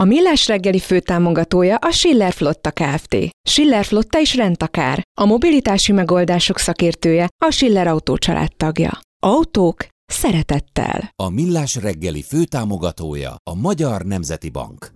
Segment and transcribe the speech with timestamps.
[0.00, 3.16] A Millás reggeli főtámogatója a Schiller Flotta Kft.
[3.48, 5.02] Schiller Flotta is rendtakár.
[5.20, 8.16] A mobilitási megoldások szakértője a Schiller Autó
[8.56, 8.98] tagja.
[9.22, 11.12] Autók szeretettel.
[11.16, 14.92] A Millás reggeli főtámogatója a Magyar Nemzeti Bank.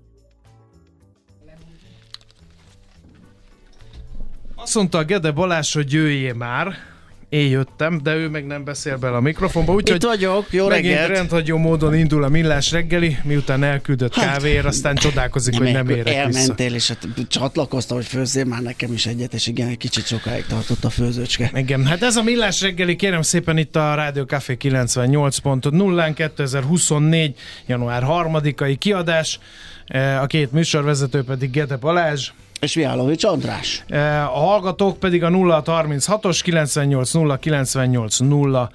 [4.55, 6.92] Azt mondta a Gede Balázs, hogy jöjjél már,
[7.33, 10.95] én jöttem, de ő meg nem beszél bele a mikrofonba, úgyhogy Itt vagyok, jó megint
[10.95, 11.17] reggelt!
[11.17, 16.27] rendhagyó módon indul a millás reggeli, miután elküldött Hát, kávéért, aztán csodálkozik, hogy nem érek
[16.27, 16.39] vissza.
[16.39, 20.47] Elmentél, és hát csatlakoztam, hogy főzzél már nekem is egyet, és igen, egy kicsit sokáig
[20.47, 21.51] tartott a főzőcske.
[21.55, 27.34] Igen, hát ez a millás reggeli, kérem szépen itt a Rádió Café 98.0-án 2024.
[27.67, 29.39] január 3-ai kiadás,
[29.87, 32.31] Eh, a két műsorvezető pedig Gede Balázs,
[32.63, 33.85] És Mihálovics András.
[33.89, 38.71] Eh, A hallgatók pedig a 0636-os 980 980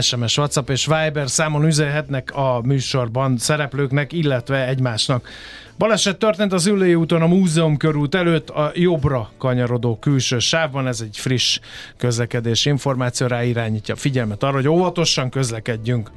[0.00, 5.28] SMS, WhatsApp és Viber számon üzenhetnek a műsorban szereplőknek, illetve egymásnak.
[5.76, 11.00] Baleset történt az Ülői úton a Múzeum körút előtt a jobbra kanyarodó külső sávban, ez
[11.00, 11.60] egy friss
[11.96, 16.10] közlekedés információ, rá irányítja a figyelmet arra, hogy óvatosan közlekedjünk.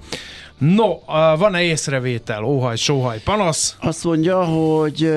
[0.57, 0.99] No,
[1.37, 3.75] van-e észrevétel, óhaj, sóhaj, panasz?
[3.79, 5.11] Azt mondja, hogy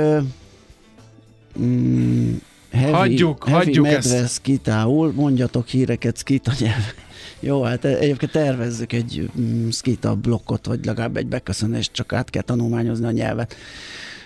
[1.59, 2.35] mm,
[2.73, 4.33] heavy, Hagyjuk, heavy hagyjuk ezt.
[4.33, 6.83] skitául, mondjatok híreket skita nyelven.
[7.41, 12.43] Jó, hát egyébként tervezzük egy mm, skita blokkot, vagy legalább egy beköszönést, csak át kell
[12.43, 13.57] tanulmányozni a nyelvet.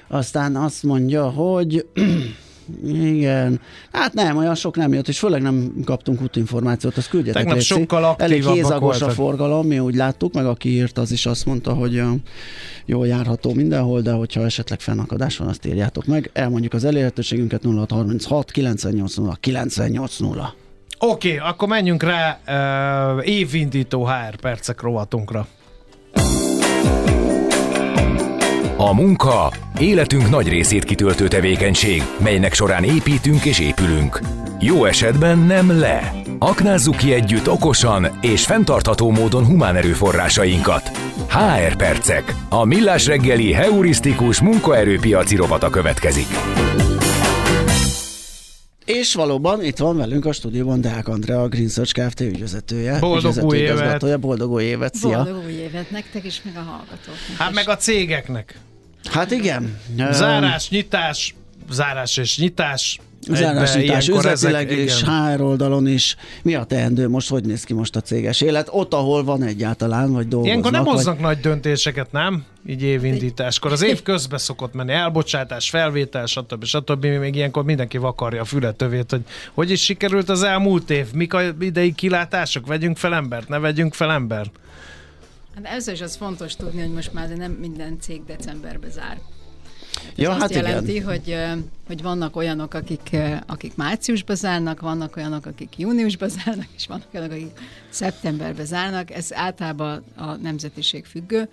[0.09, 1.87] Aztán azt mondja, hogy
[2.84, 3.61] igen,
[3.92, 7.66] hát nem, olyan sok nem jött, és főleg nem kaptunk útinformációt, azt küldjetek Tegnap léci.
[7.66, 11.72] sokkal Elég hézagos a forgalom, mi úgy láttuk, meg aki írt, az is azt mondta,
[11.72, 12.02] hogy
[12.84, 16.31] jól járható mindenhol, de hogyha esetleg fennakadás van, azt írjátok meg.
[16.32, 20.38] Elmondjuk az elérhetőségünket 0636 980 980.
[21.00, 22.41] Oké, okay, akkor menjünk rá
[23.16, 25.47] uh, évindító HR percek rovatunkra.
[28.81, 34.21] A munka életünk nagy részét kitöltő tevékenység, melynek során építünk és épülünk.
[34.61, 36.12] Jó esetben nem le.
[36.39, 40.88] Aknázzuk ki együtt okosan és fenntartható módon humán erőforrásainkat.
[41.28, 42.34] HR Percek.
[42.49, 46.27] A millás reggeli heurisztikus munkaerőpiaci rovata következik.
[48.84, 52.21] És valóban itt van velünk a stúdióban Deák Andrea, a Green Search Kft.
[52.21, 52.99] ügyvezetője.
[52.99, 54.21] Boldog ügyvezető új évet!
[54.21, 54.94] Boldog új évet!
[54.94, 55.22] Szia!
[55.22, 57.55] Boldog új évet nektek is, meg a hallgatóknak Hát is.
[57.55, 58.59] meg a cégeknek.
[59.10, 59.78] Hát igen.
[60.10, 61.34] Zárás, nyitás,
[61.70, 62.98] zárás és nyitás.
[63.30, 65.34] Zárásítás üzletileg ezek- is, igen.
[65.34, 66.16] HR oldalon is.
[66.42, 67.28] Mi a teendő most?
[67.28, 68.69] Hogy néz ki most a céges élet?
[68.70, 70.46] Ott, ahol van egyáltalán, vagy dolgoznak?
[70.46, 70.94] Ilyenkor nem vagy...
[70.94, 72.44] hoznak nagy döntéseket, nem?
[72.66, 73.72] Így évindításkor.
[73.72, 76.64] Az év közben szokott menni elbocsátás, felvétel, stb.
[76.64, 77.04] stb.
[77.04, 79.22] Még ilyenkor mindenki vakarja a fületövét, hogy
[79.54, 83.94] hogy is sikerült az elmúlt év, mik a idei kilátások, vegyünk fel embert, ne vegyünk
[83.94, 84.50] fel embert.
[85.62, 89.20] Hát először is az fontos tudni, hogy most már nem minden cég decemberbe zár.
[89.92, 91.06] Ez Ja, azt hát jelenti, igen.
[91.06, 91.36] hogy,
[91.86, 97.32] hogy vannak olyanok, akik, akik márciusba zárnak, vannak olyanok, akik júniusba zárnak, és vannak olyanok,
[97.32, 97.58] akik
[97.88, 99.10] szeptemberbe zárnak.
[99.10, 101.48] Ez általában a nemzetiség függő.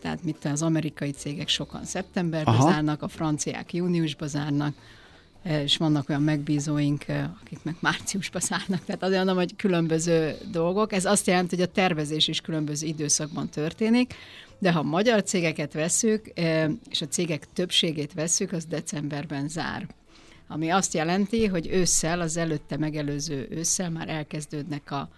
[0.00, 2.70] Tehát mit az amerikai cégek sokan szeptemberbe Aha.
[2.70, 4.74] zárnak, a franciák júniusba zárnak,
[5.44, 8.84] és vannak olyan megbízóink, ö, akik meg márciusba zárnak.
[8.84, 10.92] Tehát azért mondom, hogy különböző dolgok.
[10.92, 14.14] Ez azt jelenti, hogy a tervezés is különböző időszakban történik,
[14.58, 19.86] de ha magyar cégeket veszük, ö, és a cégek többségét veszük, az decemberben zár.
[20.48, 25.08] Ami azt jelenti, hogy ősszel, az előtte megelőző ősszel már elkezdődnek a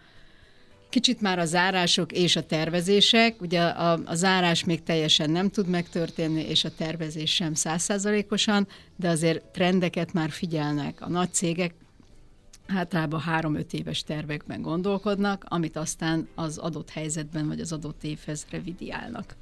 [0.89, 5.69] Kicsit már a zárások és a tervezések, ugye a, a zárás még teljesen nem tud
[5.69, 11.01] megtörténni, és a tervezés sem százszázalékosan, de azért trendeket már figyelnek.
[11.01, 11.75] A nagy cégek
[12.67, 19.37] általában három-öt éves tervekben gondolkodnak, amit aztán az adott helyzetben vagy az adott évhez revidiálnak.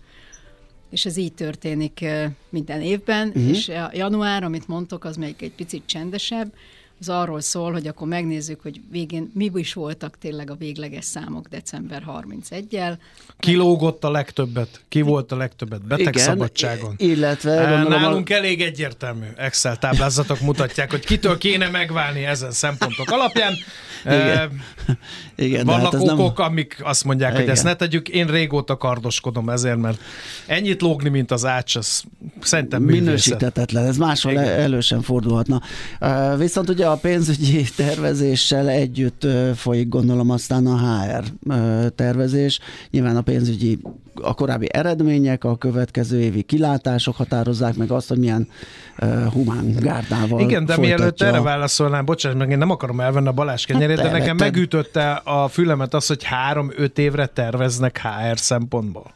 [0.90, 2.04] És ez így történik
[2.48, 3.48] minden évben, uh-huh.
[3.48, 6.54] és a január, amit mondtok, az még egy picit csendesebb,
[7.02, 11.48] az arról szól, hogy akkor megnézzük, hogy végén mi is voltak tényleg a végleges számok
[11.48, 12.94] december 31-jel.
[13.38, 14.84] Kilógott a legtöbbet?
[14.88, 15.86] Ki volt a legtöbbet?
[15.86, 16.94] Betegszabadságon?
[16.96, 23.52] Igen, illetve Nálunk elég egyértelmű Excel táblázatok mutatják, hogy kitől kéne megválni ezen szempontok alapján.
[25.36, 27.52] Igen, de Vannak hát ez nem- okok, amik azt mondják, hogy Igen.
[27.52, 28.08] ezt ne tegyük.
[28.08, 30.00] Én régóta kardoskodom ezért, mert
[30.46, 32.02] ennyit lógni, mint az ács, az
[32.40, 33.04] szerintem művészet.
[33.04, 34.44] minősítetetlen, ez máshol Igen.
[34.44, 35.60] el- elő sem fordulhatna.
[36.36, 41.24] Viszont ugye a pénzügyi tervezéssel együtt folyik gondolom aztán a HR
[41.94, 42.60] tervezés.
[42.90, 43.78] Nyilván a pénzügyi,
[44.14, 48.48] a korábbi eredmények, a következő évi kilátások határozzák meg azt, hogy milyen
[49.32, 53.64] humán gárdával Igen, de mielőtt erre válaszolnám, bocsánat, meg én nem akarom elvenni a Balázs
[53.64, 59.14] kenyerét, Hát de nekem megütötte a fülemet az, hogy három-öt évre terveznek HR szempontból.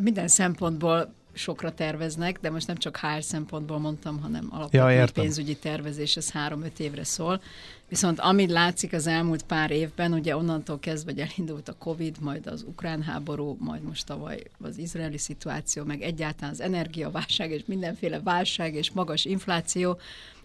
[0.00, 5.56] Minden szempontból sokra terveznek, de most nem csak HR szempontból mondtam, hanem alapvetően Ja, pénzügyi
[5.56, 7.40] tervezés, ez három-öt évre szól.
[7.88, 12.46] Viszont amit látszik az elmúlt pár évben, ugye onnantól kezdve, hogy elindult a Covid, majd
[12.46, 18.20] az ukrán háború, majd most tavaly az izraeli szituáció, meg egyáltalán az energiaválság és mindenféle
[18.20, 19.98] válság és magas infláció,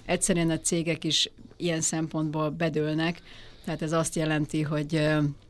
[0.05, 3.21] egyszerűen a cégek is ilyen szempontból bedőlnek.
[3.63, 5.09] Tehát ez azt jelenti, hogy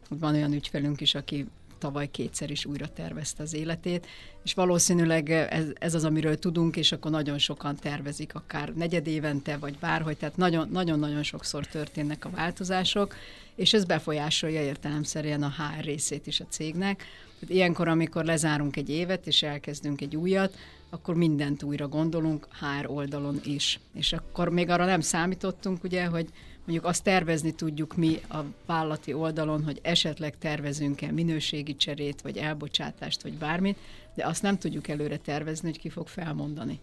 [0.10, 1.46] van olyan ügyfelünk is, aki
[1.78, 4.08] tavaly kétszer is újra tervezte az életét,
[4.44, 9.58] és valószínűleg ez, ez az, amiről tudunk, és akkor nagyon sokan tervezik, akár negyed évente,
[9.58, 13.16] vagy bárhogy, tehát nagyon- nagyon-nagyon sokszor történnek a változások,
[13.56, 16.98] és ez befolyásolja értelemszerűen a HR részét is a cégnek.
[17.40, 20.58] Tehát ilyenkor, amikor lezárunk egy évet, és elkezdünk egy újat,
[20.90, 23.80] akkor mindent újra gondolunk, HR oldalon is.
[23.94, 26.30] És akkor még arra nem számítottunk, ugye, hogy
[26.66, 33.22] mondjuk azt tervezni tudjuk mi a vállalati oldalon, hogy esetleg tervezünk-e minőségi cserét, vagy elbocsátást,
[33.22, 33.78] vagy bármit,
[34.16, 36.80] de azt nem tudjuk előre tervezni, hogy ki fog felmondani.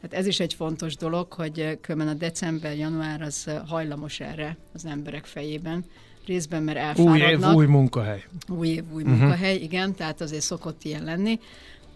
[0.00, 4.56] Tehát ez is egy fontos dolog, hogy eh, különben a december-január az eh, hajlamos erre
[4.74, 5.84] az emberek fejében.
[6.26, 7.50] Részben, mert Új elfáradnak.
[7.50, 8.24] év, új munkahely.
[8.48, 9.18] Új év, új uh-huh.
[9.18, 11.38] munkahely, igen, tehát azért szokott ilyen lenni.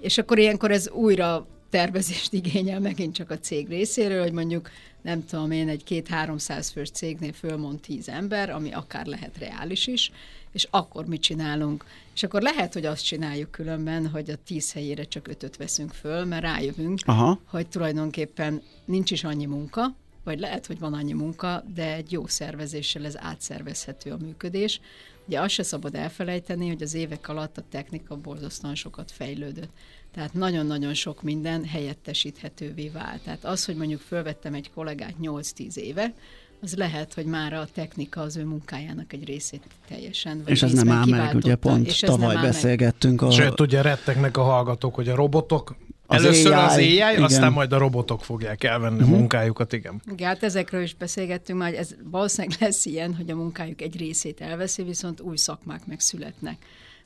[0.00, 4.70] És akkor ilyenkor ez újra tervezést igényel megint csak a cég részéről, hogy mondjuk
[5.02, 10.12] nem tudom én, egy két-háromszáz fős cégnél fölmond tíz ember, ami akár lehet reális is,
[10.52, 11.84] és akkor mit csinálunk?
[12.14, 16.24] És akkor lehet, hogy azt csináljuk különben, hogy a tíz helyére csak ötöt veszünk föl,
[16.24, 17.40] mert rájövünk, Aha.
[17.44, 19.94] hogy tulajdonképpen nincs is annyi munka,
[20.28, 24.80] vagy lehet, hogy van annyi munka, de egy jó szervezéssel ez átszervezhető a működés.
[25.26, 29.70] Ugye azt se szabad elfelejteni, hogy az évek alatt a technika borzasztóan sokat fejlődött.
[30.14, 33.22] Tehát nagyon-nagyon sok minden helyettesíthetővé vált.
[33.22, 36.14] Tehát az, hogy mondjuk fölvettem egy kollégát 8-10 éve,
[36.62, 40.72] az lehet, hogy már a technika az ő munkájának egy részét teljesen vagy És ez
[40.72, 42.44] nem áll meg, ugye pont és ez nem tavaly meg.
[42.44, 43.30] beszélgettünk a...
[43.30, 45.76] Sőt, ugye rettegnek a hallgatók, hogy a robotok
[46.10, 47.22] Az Először AI, az AI, igen.
[47.22, 49.14] aztán majd a robotok fogják elvenni uh-huh.
[49.14, 50.02] a munkájukat, igen.
[50.12, 53.98] Igen, hát ezekről is beszélgettünk már, hogy ez valószínűleg lesz ilyen, hogy a munkájuk egy
[53.98, 56.56] részét elveszi, viszont új szakmák meg születnek.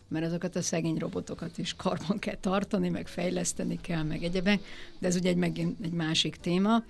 [0.08, 4.60] Mert azokat a szegény robotokat is karban kell tartani, meg fejleszteni kell, meg egyebek,
[4.98, 6.82] de ez ugye egy megint egy másik téma.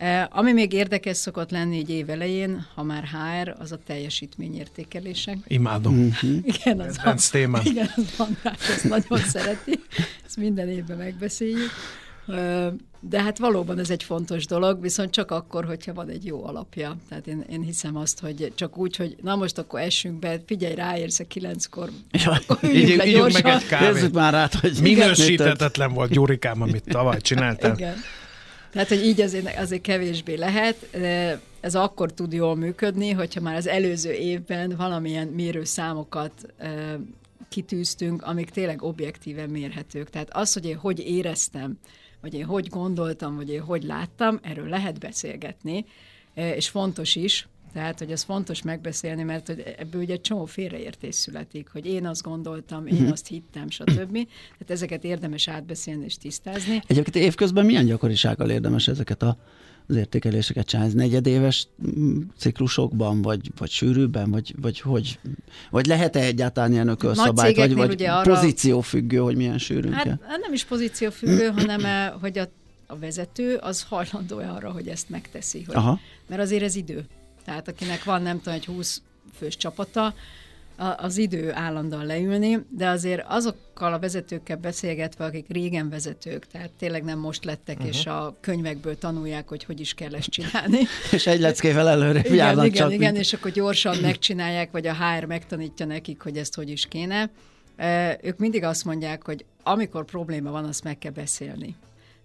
[0.00, 5.36] Eh, Ami még érdekes szokott lenni egy év elején, ha már HR, az a teljesítményértékelések.
[5.46, 5.94] Imádom.
[5.94, 6.32] Mhm.
[6.54, 7.62] Igen, az Kedvenc témám.
[7.64, 9.80] Igen, az András ezt nagyon szereti,
[10.26, 11.70] ezt minden évben megbeszéljük.
[12.26, 12.68] Ö,
[13.00, 16.96] De hát valóban ez egy fontos dolog, viszont csak akkor, hogyha van egy jó alapja.
[17.08, 20.74] Tehát én, én hiszem azt, hogy csak úgy, hogy na most akkor essünk be, figyelj,
[20.74, 23.92] ráérsz a kilenckor, Ja, akkor üljünk Így- le ígyunk meg egy kávét.
[23.92, 27.74] Nézzük már át, hogy Minősítetetlen volt Gyurikám, amit tavaly csináltál.
[27.74, 27.94] Igen.
[28.70, 30.96] Tehát, hogy így azért, azért kevésbé lehet.
[31.60, 36.54] Ez akkor tud jól működni, hogyha már az előző évben valamilyen mérőszámokat
[37.48, 40.10] kitűztünk, amik tényleg objektíven mérhetők.
[40.10, 41.78] Tehát az, hogy én hogy éreztem,
[42.20, 45.84] vagy én hogy gondoltam, vagy én hogy láttam, erről lehet beszélgetni,
[46.34, 51.14] és fontos is, tehát, hogy ez fontos megbeszélni, mert hogy ebből ugye egy csomó félreértés
[51.14, 54.12] születik, hogy én azt gondoltam, én azt hittem, stb.
[54.12, 56.82] Tehát ezeket érdemes átbeszélni és tisztázni.
[56.86, 59.36] Egyébként évközben milyen gyakorisággal érdemes ezeket a,
[59.86, 60.92] az értékeléseket csinálni?
[60.92, 65.18] Negyedéves mm, ciklusokban, vagy, vagy sűrűbben, vagy, vagy hogy?
[65.70, 70.18] Vagy lehet-e egyáltalán ilyen ökölszabályt, vagy, vagy arra- pozíciófüggő, hogy milyen sűrűn Hát, kell?
[70.22, 72.48] hát nem is pozíciófüggő, hanem eh, hogy a,
[72.86, 75.62] a vezető az hajlandó arra, hogy ezt megteszi.
[75.62, 75.98] Hogy, Aha.
[76.28, 77.06] Mert azért ez idő.
[77.44, 79.02] Tehát akinek van nem tudom, egy 20
[79.38, 80.14] fős csapata,
[80.96, 87.04] az idő állandóan leülni, de azért azokkal a vezetőkkel beszélgetve, akik régen vezetők, tehát tényleg
[87.04, 87.90] nem most lettek, uh-huh.
[87.90, 90.78] és a könyvekből tanulják, hogy hogy is kell ezt csinálni.
[91.12, 92.92] És egy leckével előre járnak igen, csak.
[92.92, 96.86] igen, mint- és akkor gyorsan megcsinálják, vagy a HR megtanítja nekik, hogy ezt hogy is
[96.86, 97.30] kéne.
[98.22, 101.74] Ők mindig azt mondják, hogy amikor probléma van, azt meg kell beszélni.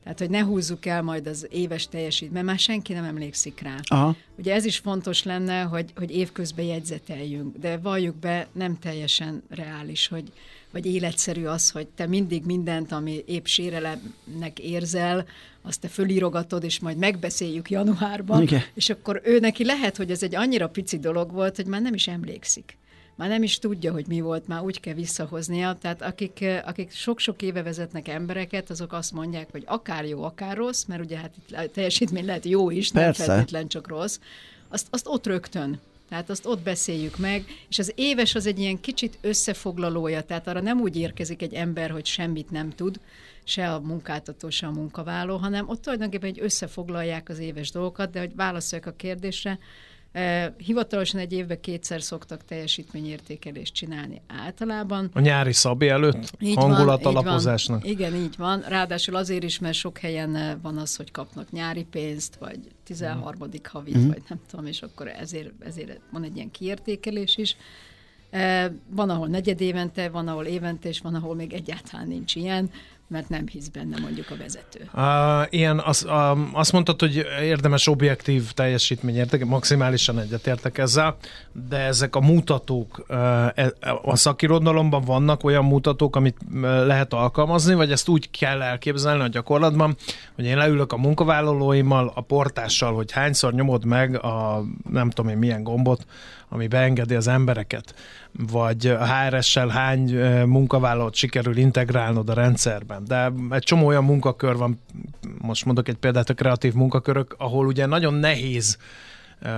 [0.06, 3.76] Tehát, hogy ne húzzuk el majd az éves teljesít, mert már senki nem emlékszik rá.
[3.84, 4.16] Aha.
[4.38, 10.08] Ugye ez is fontos lenne, hogy, hogy évközben jegyzeteljünk, de valljuk be, nem teljesen reális,
[10.08, 10.32] hogy,
[10.72, 15.26] vagy életszerű az, hogy te mindig mindent, ami épp sérelemnek érzel,
[15.62, 18.62] azt te fölírogatod, és majd megbeszéljük januárban, Igen.
[18.74, 21.94] és akkor ő neki lehet, hogy ez egy annyira pici dolog volt, hogy már nem
[21.94, 22.78] is emlékszik.
[23.16, 25.78] Már nem is tudja, hogy mi volt, már úgy kell visszahoznia.
[25.82, 30.58] Tehát akik, eh, akik sok-sok éve vezetnek embereket, azok azt mondják, hogy akár jó, akár
[30.58, 33.24] rossz, mert ugye hát itt a teljesítmény lehet jó is, nem Persze.
[33.24, 34.20] feltétlen csak rossz,
[34.68, 35.80] azt, azt ott rögtön.
[36.10, 40.62] Tehát azt ott beszéljük meg, és az éves az egy ilyen kicsit összefoglalója, tehát arra
[40.62, 43.00] nem úgy érkezik egy ember, hogy semmit nem tud,
[43.44, 48.20] se a munkáltató, se a munkavállaló, hanem ott tulajdonképpen egy összefoglalják az éves dolgokat, de
[48.20, 49.60] hogy válaszoljak a kérdésre,
[50.58, 55.10] Hivatalosan egy évben kétszer szoktak teljesítményértékelést csinálni általában.
[55.14, 57.82] A nyári szabi előtt így hangulatalapozásnak.
[57.82, 58.62] Van, igen, így van.
[58.68, 63.48] Ráadásul azért is, mert sok helyen van az, hogy kapnak nyári pénzt, vagy 13.
[63.48, 63.50] Mm.
[63.64, 64.08] havit, mm.
[64.08, 67.56] vagy nem tudom, és akkor ezért, ezért van egy ilyen kiértékelés is.
[68.88, 72.70] Van, ahol negyed évente, van, ahol évente, és van, ahol még egyáltalán nincs ilyen
[73.08, 74.90] mert nem hisz benne mondjuk a vezető.
[74.94, 81.18] Uh, ilyen, az, uh, azt mondtad, hogy érdemes objektív teljesítmény értek, maximálisan egyetértek ezzel,
[81.70, 83.46] de ezek a mutatók uh,
[84.02, 89.96] a szakirodalomban vannak olyan mutatók, amit lehet alkalmazni, vagy ezt úgy kell elképzelni a gyakorlatban,
[90.36, 95.38] hogy én leülök a munkavállalóimmal, a portással, hogy hányszor nyomod meg a nem tudom én
[95.38, 96.06] milyen gombot,
[96.56, 97.96] ami beengedi az embereket,
[98.32, 103.04] vagy a HRS-sel hány munkavállalót sikerül integrálnod a rendszerben.
[103.08, 104.80] De egy csomó olyan munkakör van,
[105.38, 108.78] most mondok egy példát, a kreatív munkakörök, ahol ugye nagyon nehéz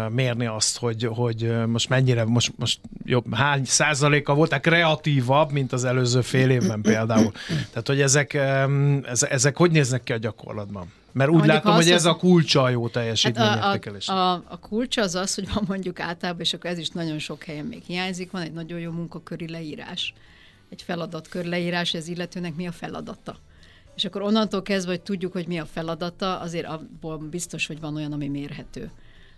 [0.10, 5.84] mérni azt, hogy, hogy most mennyire, most, most jobb, hány százaléka voltak kreatívabb, mint az
[5.84, 7.32] előző fél évben például.
[7.48, 8.38] Tehát, hogy ezek,
[9.30, 10.92] ezek hogy néznek ki a gyakorlatban?
[11.12, 14.08] Mert úgy mondjuk látom, hogy ez a kulcsa a jó teljesítményértékelés.
[14.08, 16.78] Hát a, a, a, a kulcsa az az, hogy van mondjuk általában, és akkor ez
[16.78, 20.14] is nagyon sok helyen még hiányzik, van egy nagyon jó munkaköri leírás,
[20.70, 23.36] egy feladatkör leírás, ez illetőnek mi a feladata.
[23.96, 27.96] És akkor onnantól kezdve, hogy tudjuk, hogy mi a feladata, azért abból biztos, hogy van
[27.96, 28.92] olyan, ami mérhető.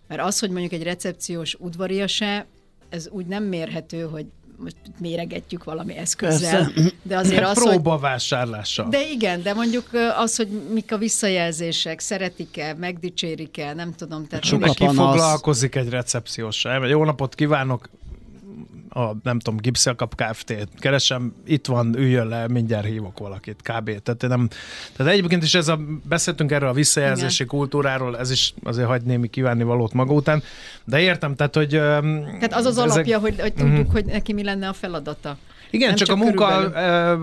[0.10, 2.46] Mert az, hogy mondjuk egy recepciós udvariase,
[2.90, 4.26] ez úgy nem mérhető, hogy
[4.58, 6.92] most méregetjük valami eszközzel, Persze.
[7.04, 8.86] de azért az, Próbavásárlással.
[8.86, 8.94] Hogy...
[8.94, 14.28] De igen, de mondjuk az, hogy mik a visszajelzések, szeretik-e, megdicsérik-e, nem tudom.
[14.28, 16.88] Tehát Sokat ki foglalkozik egy recepcióssal.
[16.88, 17.90] Jó napot kívánok,
[18.90, 20.68] a nem tudom, Gipszelkap Kft.
[20.80, 24.02] keresem, itt van, üljön le, mindjárt hívok valakit, kb.
[24.02, 24.48] Tehát, nem,
[24.96, 27.58] tehát egyébként is ez a, beszéltünk erről a visszajelzési Igen.
[27.58, 30.44] kultúráról, ez is azért hagy némi kívánni valót maga után,
[30.84, 31.70] de értem, tehát, hogy...
[31.70, 32.92] Tehát az az ezek...
[32.92, 33.94] alapja, hogy, hogy tudjuk, uh-huh.
[33.94, 35.38] hogy neki mi lenne a feladata.
[35.70, 36.72] Igen, nem csak, csak a munka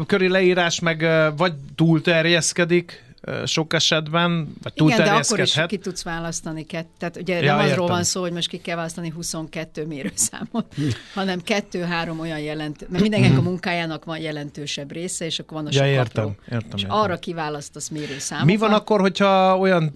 [0.07, 1.07] köri leírás meg
[1.37, 3.05] vagy túlterjeszkedik,
[3.45, 6.91] sok esetben, vagy Igen, de akkor is ki tudsz választani kettőt.
[6.99, 7.87] Tehát ugye ja, nem arról értem.
[7.87, 10.75] van szó, hogy most ki kell választani 22 mérőszámot,
[11.15, 15.71] hanem kettő-három olyan jelentő, mert mindenkinek a munkájának van jelentősebb része, és akkor van a
[15.73, 16.97] ja, értem, értem, és értem.
[16.97, 18.53] arra kiválasztasz mérőszámokat.
[18.53, 19.93] Mi van akkor, hogyha olyan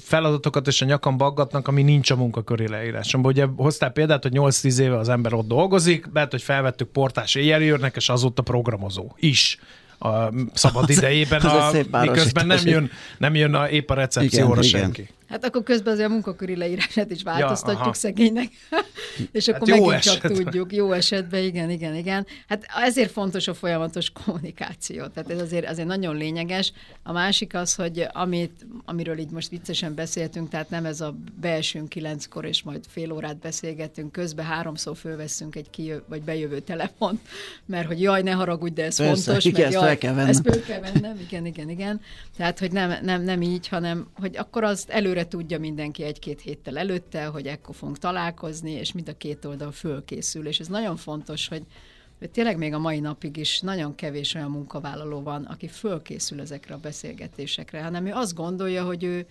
[0.00, 3.32] feladatokat és a nyakam baggatnak, ami nincs a munkaköri leírásomban?
[3.32, 7.96] Ugye hoztál példát, hogy 8-10 éve az ember ott dolgozik, lehet, hogy felvettük portás éjjelőrnek,
[7.96, 9.58] és azóta programozó is
[9.98, 15.00] a szabad idejében, a, miközben nem jön, nem jön a, épp a recepcióra igen, senki.
[15.00, 15.16] Igen.
[15.28, 18.48] Hát akkor közben azért a munkaköri leírását is változtatjuk ja, szegénynek,
[19.32, 20.72] és akkor hát megint csak tudjuk.
[20.72, 22.26] Jó esetben, igen, igen, igen.
[22.48, 25.06] Hát ezért fontos a folyamatos kommunikáció.
[25.06, 26.72] Tehát ez azért, azért nagyon lényeges.
[27.02, 31.88] A másik az, hogy amit, amiről így most viccesen beszéltünk, tehát nem ez a beesünk
[31.88, 37.20] kilenckor, és majd fél órát beszélgetünk, közben háromszor fölveszünk egy kijö, vagy bejövő telefont,
[37.66, 40.28] mert hogy jaj, ne haragudj, de ez Persze, fontos, igen, mert jaj, kell vennem.
[40.28, 42.00] ezt föl kell vennem, igen, igen, igen.
[42.36, 46.40] Tehát, hogy nem, nem, nem így, hanem, hogy akkor azt előre előre tudja mindenki egy-két
[46.40, 50.46] héttel előtte, hogy ekkor fogunk találkozni, és mind a két oldal fölkészül.
[50.46, 51.62] És ez nagyon fontos, hogy
[52.18, 56.74] hogy tényleg még a mai napig is nagyon kevés olyan munkavállaló van, aki fölkészül ezekre
[56.74, 59.26] a beszélgetésekre, hanem ő azt gondolja, hogy ő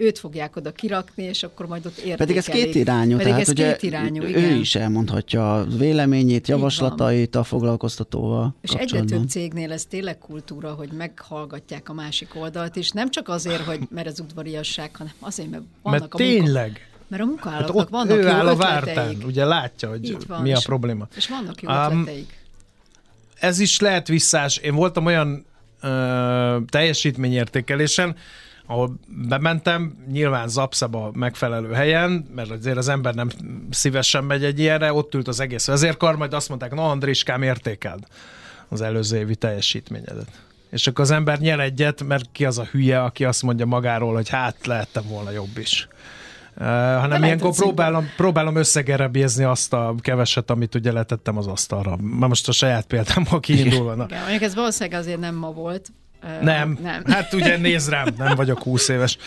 [0.00, 2.18] őt fogják oda kirakni, és akkor majd ott értékelik.
[2.18, 4.42] Pedig ez két irányú, Pedig tehát ez ugye két irányú, igen.
[4.42, 10.72] ő is elmondhatja a véleményét, javaslatait a foglalkoztatóval És egyre több cégnél ez tényleg kultúra,
[10.72, 15.50] hogy meghallgatják a másik oldalt, és nem csak azért, hogy mert ez udvariasság, hanem azért,
[15.50, 16.66] mert vannak mert a tényleg.
[16.66, 16.88] Munka...
[17.08, 20.52] Mert a munkállatnak hát vannak ő jó áll a vártán, ugye látja, hogy van, mi
[20.52, 21.08] a probléma.
[21.16, 22.38] És vannak jó um, ötleteik.
[23.34, 24.56] Ez is lehet visszás.
[24.56, 25.44] Én voltam olyan
[25.82, 28.16] ö, teljesítményértékelésen,
[28.70, 28.94] ahol
[29.28, 33.28] bementem, nyilván Zapszaba megfelelő helyen, mert azért az ember nem
[33.70, 38.06] szívesen megy egy ilyenre, ott ült az egész vezérkar, majd azt mondták, na Andriskám, értékeld
[38.68, 40.28] az előző évi teljesítményedet.
[40.70, 44.14] És akkor az ember nyel egyet, mert ki az a hülye, aki azt mondja magáról,
[44.14, 45.88] hogy hát lehettem volna jobb is.
[46.56, 51.96] Uh, hanem ilyenkor próbálom, próbálom összegerebézni azt a keveset, amit ugye letettem az asztalra.
[52.00, 53.92] Ma most a saját példámmal kiindulva.
[54.04, 55.92] Igen, mondjuk ez valószínűleg azért nem ma volt,
[56.40, 57.04] nem, nem.
[57.04, 59.18] Hát ugye néz rám, nem vagyok 20 éves.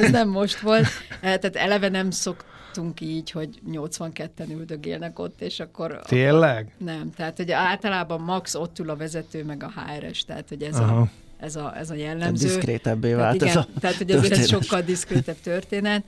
[0.00, 0.86] Ez nem most volt.
[1.20, 6.00] Tehát eleve nem szoktunk így, hogy 82-en üldögélnek ott, és akkor...
[6.06, 6.72] Tényleg?
[6.78, 10.78] Nem, tehát hogy általában max ott ül a vezető, meg a HRS, tehát hogy ez
[10.78, 11.08] a,
[11.40, 12.46] ez a, ez a jellemző.
[12.46, 16.04] Tehát diszkrétebbé vált tehát, igen, ez a Tehát, hogy ez egy sokkal diszkrétebb történet.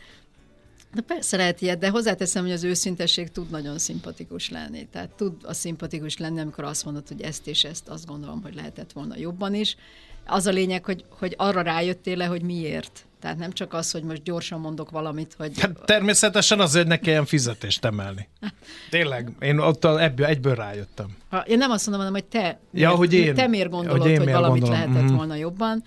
[0.95, 4.87] De persze lehet ilyet, de hozzáteszem, hogy az őszintesség tud nagyon szimpatikus lenni.
[4.92, 8.54] Tehát tud a szimpatikus lenni, amikor azt mondod, hogy ezt és ezt azt gondolom, hogy
[8.54, 9.76] lehetett volna jobban is.
[10.26, 13.07] Az a lényeg, hogy, hogy arra rájöttél le, hogy miért.
[13.21, 15.61] Tehát nem csak az, hogy most gyorsan mondok valamit, hogy...
[15.61, 18.28] Hát természetesen azért ne kelljen fizetést emelni.
[18.90, 21.07] Tényleg, én ott ebből, egyből rájöttem.
[21.30, 24.00] Ha, én nem azt mondom, hanem, hogy te, Ja, miért, hogy én- te miért gondolod,
[24.00, 24.87] hogy én hogy, miért valamit gondolom.
[24.88, 25.16] lehetett Mhm.
[25.16, 25.85] volna jobban.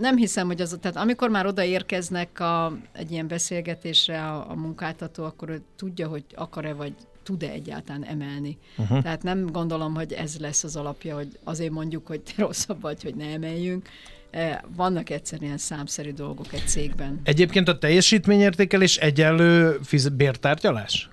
[0.00, 5.24] Nem hiszem, hogy az, tehát amikor már odaérkeznek a, egy ilyen beszélgetésre a, a munkáltató,
[5.24, 6.92] akkor ő tudja, hogy akar-e vagy
[7.22, 8.58] tud-e egyáltalán emelni.
[8.76, 9.02] Uh-huh.
[9.02, 13.02] Tehát nem gondolom, hogy ez lesz az alapja, hogy azért mondjuk, hogy te rosszabb vagy,
[13.02, 13.88] hogy ne emeljünk.
[14.30, 17.20] Eh, Vannak egyszerűen számszerű dolgok egy cégben.
[17.22, 21.08] Egyébként a teljesítményértékelés egyenlő fiz- bértárgyalás?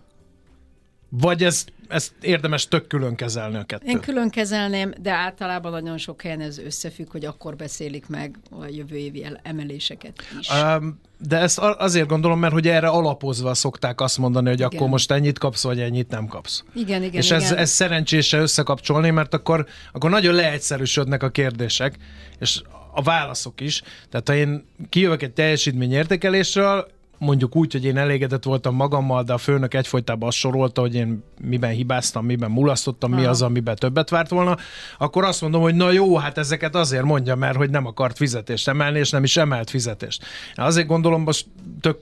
[1.09, 3.89] Vagy ez, ezt érdemes tök külön kezelni a kettőt?
[3.89, 8.65] Én külön kezelném, de általában nagyon sok helyen ez összefügg, hogy akkor beszélik meg a
[8.69, 10.49] jövő évi el- emeléseket is.
[10.49, 14.69] Um, de ezt azért gondolom, mert hogy erre alapozva szokták azt mondani, hogy Igen.
[14.73, 16.63] akkor most ennyit kapsz, vagy ennyit nem kapsz.
[16.73, 17.41] Igen, igen, és igen.
[17.41, 21.97] ez, ez szerencsése összekapcsolni, mert akkor, akkor nagyon leegyszerűsödnek a kérdések,
[22.39, 23.81] és a válaszok is.
[24.09, 29.37] Tehát ha én kijövök egy teljesítményértékelésről, mondjuk úgy, hogy én elégedett voltam magammal, de a
[29.37, 34.29] főnök egyfolytában azt sorolta, hogy én miben hibáztam, miben mulasztottam, mi az, amiben többet várt
[34.29, 34.57] volna,
[34.97, 38.67] akkor azt mondom, hogy na jó, hát ezeket azért mondja, mert hogy nem akart fizetést
[38.67, 40.25] emelni, és nem is emelt fizetést.
[40.55, 41.45] Azért gondolom most
[41.81, 41.99] tök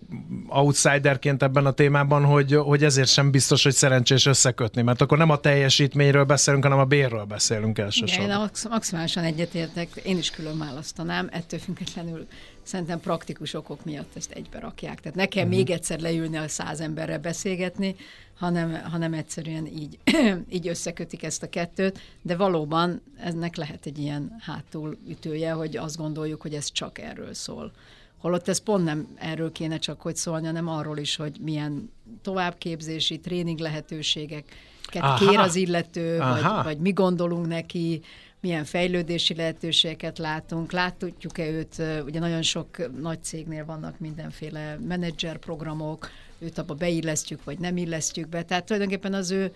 [0.48, 5.30] outsiderként ebben a témában, hogy, hogy ezért sem biztos, hogy szerencsés összekötni, mert akkor nem
[5.30, 8.40] a teljesítményről beszélünk, hanem a bérről beszélünk Igen, én elsősorban.
[8.40, 12.28] max- maximálisan egyetértek, én is külön választanám, ettől függetlenül
[12.66, 15.02] szerintem praktikus okok miatt ezt egybe rakják.
[15.02, 15.58] Tehát ne kell uh-huh.
[15.58, 17.96] még egyszer leülni a száz emberrel beszélgetni,
[18.38, 20.00] hanem, hanem egyszerűen így,
[20.56, 26.42] így összekötik ezt a kettőt, de valóban ennek lehet egy ilyen hátulütője, hogy azt gondoljuk,
[26.42, 27.72] hogy ez csak erről szól.
[28.18, 31.92] Holott ez pont nem erről kéne csak hogy szólni, hanem arról is, hogy milyen
[32.22, 35.30] továbbképzési, tréning lehetőségeket Aha.
[35.30, 38.02] kér az illető, vagy, vagy mi gondolunk neki,
[38.46, 46.10] milyen fejlődési lehetőségeket látunk, láthatjuk-e őt, ugye nagyon sok nagy cégnél vannak mindenféle menedzser programok,
[46.40, 49.54] őt abba beillesztjük, vagy nem illesztjük be, tehát tulajdonképpen az ő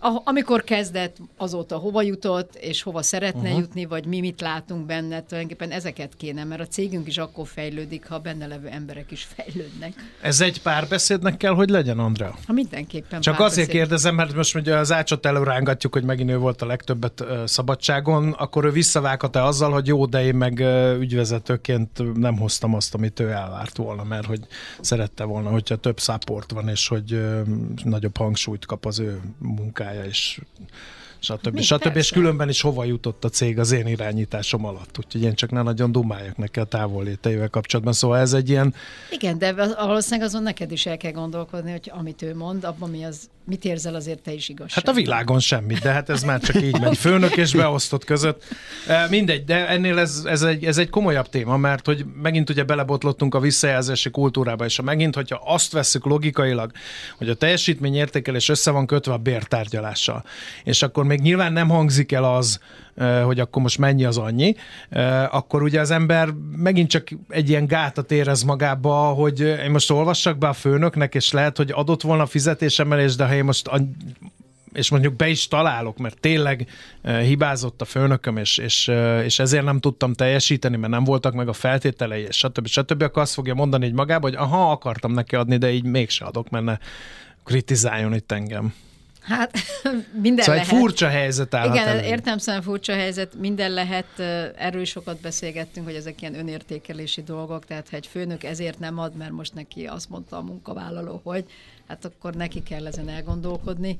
[0.00, 3.58] a- amikor kezdett, azóta hova jutott, és hova szeretne uh-huh.
[3.58, 8.06] jutni, vagy mi mit látunk benne, tulajdonképpen ezeket kéne, mert a cégünk is akkor fejlődik,
[8.06, 9.92] ha benne levő emberek is fejlődnek.
[10.20, 12.34] Ez egy párbeszédnek kell, hogy legyen, Andrea?
[12.46, 13.62] Ha mindenképpen Csak párbeszéd.
[13.62, 18.32] azért kérdezem, mert most ugye az ácsot előrángatjuk, hogy megint ő volt a legtöbbet szabadságon,
[18.32, 20.58] akkor ő visszavághat-e azzal, hogy jó, de én meg
[20.98, 24.40] ügyvezetőként nem hoztam azt, amit ő elvárt volna, mert hogy
[24.80, 27.20] szerette volna, hogyha több support van, és hogy
[27.84, 30.40] nagyobb hangsúlyt kap az ő munkája, és
[31.18, 31.54] stb.
[31.54, 31.86] Még stb.
[31.86, 32.14] És persze.
[32.14, 34.98] különben is hova jutott a cég az én irányításom alatt.
[34.98, 37.94] Úgyhogy én csak ne nagyon dumáljak neki a távolléteivel kapcsolatban.
[37.94, 38.74] Szóval ez egy ilyen
[39.10, 43.04] Igen, de valószínűleg azon neked is el kell gondolkodni, hogy amit ő mond, abban mi
[43.04, 44.84] az, mit érzel azért te is igazság.
[44.84, 46.96] Hát a világon semmit, de hát ez már csak így megy.
[46.96, 48.44] Főnök és beosztott között.
[48.86, 52.64] E, Mindegy, de ennél ez, ez, egy, ez egy komolyabb téma, mert hogy megint ugye
[52.64, 56.70] belebotlottunk a visszajelzési kultúrába, és ha megint, hogyha azt vesszük logikailag,
[57.16, 60.24] hogy a teljesítményértékelés össze van kötve a bértárgyalással,
[60.64, 62.60] és akkor még nyilván nem hangzik el az,
[63.24, 64.54] hogy akkor most mennyi az annyi,
[65.30, 70.38] akkor ugye az ember megint csak egy ilyen gátat érez magába, hogy én most olvassak
[70.38, 73.70] be a főnöknek, és lehet, hogy adott volna fizetésemelés, de ha én most
[74.72, 76.68] és mondjuk be is találok, mert tényleg
[77.02, 78.90] hibázott a főnököm, és, és,
[79.24, 82.66] és ezért nem tudtam teljesíteni, mert nem voltak meg a feltételei, és stb.
[82.66, 83.02] stb.
[83.02, 86.50] Akkor azt fogja mondani így magába, hogy aha, akartam neki adni, de így mégse adok,
[86.50, 86.76] mert ne
[87.44, 88.74] kritizáljon itt engem.
[89.20, 89.58] Hát
[90.22, 90.72] minden Szóval lehet.
[90.72, 92.06] egy furcsa helyzet állhat Igen, elő.
[92.06, 94.18] értem szóval furcsa helyzet, minden lehet,
[94.56, 98.98] erről is sokat beszélgettünk, hogy ezek ilyen önértékelési dolgok, tehát ha egy főnök ezért nem
[98.98, 101.44] ad, mert most neki azt mondta a munkavállaló, hogy
[101.88, 103.98] hát akkor neki kell ezen elgondolkodni.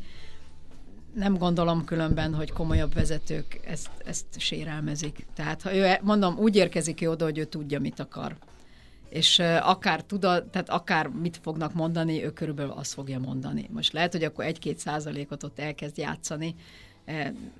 [1.14, 5.26] Nem gondolom különben, hogy komolyabb vezetők ezt, ezt sérelmezik.
[5.34, 8.36] Tehát ha ő, mondom, úgy érkezik oda, hogy ő tudja, mit akar.
[9.08, 13.68] És akár tudat, tehát akár mit fognak mondani, ő körülbelül azt fogja mondani.
[13.72, 16.54] Most lehet, hogy akkor egy-két százalékot ott elkezd játszani,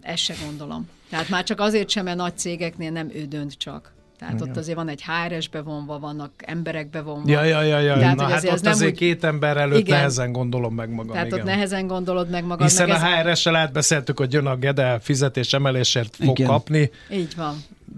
[0.00, 0.88] ezt se gondolom.
[1.10, 3.92] Tehát már csak azért sem, mert nagy cégeknél nem ő dönt csak.
[4.18, 7.30] Tehát ott azért van egy HRS bevonva, vannak emberek bevonva.
[7.30, 7.98] Ja, ja, ja, ja.
[7.98, 9.96] Tehát, Na hát azért ott nem azért úgy- két ember előtt Igen.
[9.96, 11.12] nehezen gondolom meg magam.
[11.12, 11.38] Tehát igen.
[11.38, 12.68] ott nehezen gondolod meg magad.
[12.68, 16.50] Hiszen meg a HRS-sel átbeszéltük, hogy jön a Gede fizetés emelésért fog Igen.
[16.50, 17.56] kapni, Így van.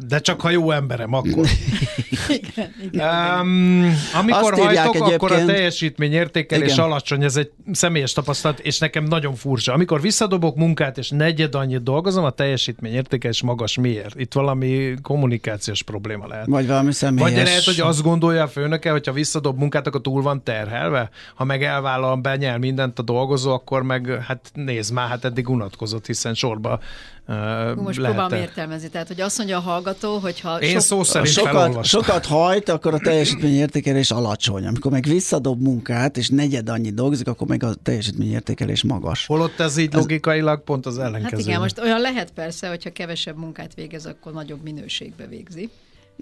[0.09, 1.47] De csak ha jó emberem, akkor.
[2.29, 6.85] igen, igen, Um, amikor Azt hajtok, akkor a teljesítmény értékelés Igen.
[6.85, 9.73] alacsony, ez egy személyes tapasztalat, és nekem nagyon furcsa.
[9.73, 13.79] Amikor visszadobok munkát, és negyed annyit dolgozom, a teljesítmény értékelés magas.
[13.79, 14.21] Miért?
[14.21, 16.47] Itt valami kommunikációs probléma lehet.
[16.47, 17.31] Vagy valami személyes.
[17.31, 21.11] Vagy lehet, hogy azt gondolja a főnöke, hogyha visszadob munkát, akkor túl van terhelve.
[21.35, 26.07] Ha meg elvállal, benyel mindent a dolgozó, akkor meg hát nézd már, hát eddig unatkozott,
[26.07, 26.81] hiszen sorba
[27.31, 28.89] uh, Most lehet próbálom értelmezni.
[28.89, 32.01] Tehát, hogy azt mondja a hallgató, hogyha Én szó szerint Sokat, felolvastam.
[32.03, 34.67] sokat hajt, akkor a teljesítményértékelés alacsony.
[34.67, 39.27] Amikor meg visszadob munkát, és negyed annyi dolgozik, akkor meg a teljesítményértékelés magas.
[39.27, 41.49] Holott ez így logikailag pont az Hát ellenkező.
[41.49, 45.71] igen, most olyan lehet persze, hogyha kevesebb munkát végez, akkor nagyobb minőségbe végzi.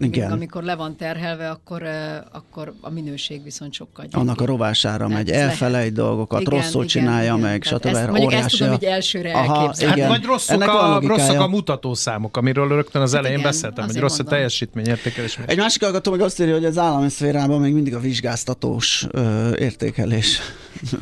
[0.01, 0.31] Igen.
[0.33, 1.83] Amikor le van terhelve, akkor,
[2.33, 4.21] akkor a minőség viszont sokkal gyengébb.
[4.21, 7.39] Annak a rovására Hát megy, elfelejt dolgokat, Igen, rosszul igen, csinálja igen.
[7.51, 7.87] meg, stb.
[7.87, 9.87] ezt- mondjuk ezt tudom a- így elsőre Aha, elképzelni.
[9.89, 10.09] Hát igen.
[10.09, 11.19] vagy rosszak Ennek a, logikája.
[11.27, 14.35] rosszak a mutatószámok, amiről rögtön az elején igen, beszéltem, hogy rossz a mondom.
[14.35, 15.39] teljesítményértékelés.
[15.47, 19.51] Egy másik hallgató meg azt írja, hogy az állami szférában még mindig a vizsgáztatós ö,
[19.59, 20.39] értékelés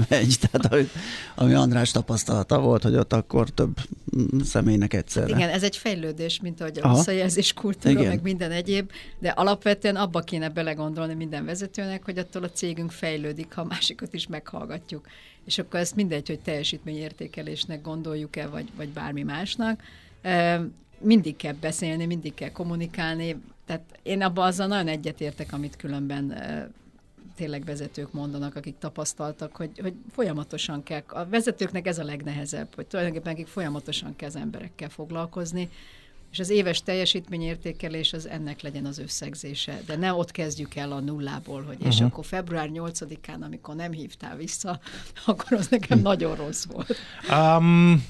[0.09, 0.37] megy.
[0.51, 0.89] Tehát
[1.35, 3.79] ami, András tapasztalata volt, hogy ott akkor több
[4.45, 5.37] személynek egyszerre.
[5.37, 8.07] Igen, ez egy fejlődés, mint ahogy a visszajelzés kultúra, Igen.
[8.07, 13.53] meg minden egyéb, de alapvetően abba kéne belegondolni minden vezetőnek, hogy attól a cégünk fejlődik,
[13.55, 15.07] ha másikat is meghallgatjuk.
[15.45, 19.83] És akkor ezt mindegy, hogy teljesítményértékelésnek gondoljuk-e, vagy, vagy bármi másnak.
[20.99, 23.37] Mindig kell beszélni, mindig kell kommunikálni.
[23.67, 26.35] Tehát én abban azzal nagyon egyetértek, amit különben
[27.37, 32.87] tényleg vezetők mondanak, akik tapasztaltak, hogy, hogy folyamatosan kell, a vezetőknek ez a legnehezebb, hogy
[32.87, 35.70] tulajdonképpen nekik folyamatosan kell az emberekkel foglalkozni,
[36.33, 39.81] és az éves teljesítményértékelés az ennek legyen az összegzése.
[39.87, 42.07] De ne ott kezdjük el a nullából, hogy és Uh-huh.
[42.07, 44.81] akkor február 8-án, amikor nem hívtál vissza,
[45.27, 46.96] akkor az nekem nagyon rossz volt.
[47.31, 48.05] Um,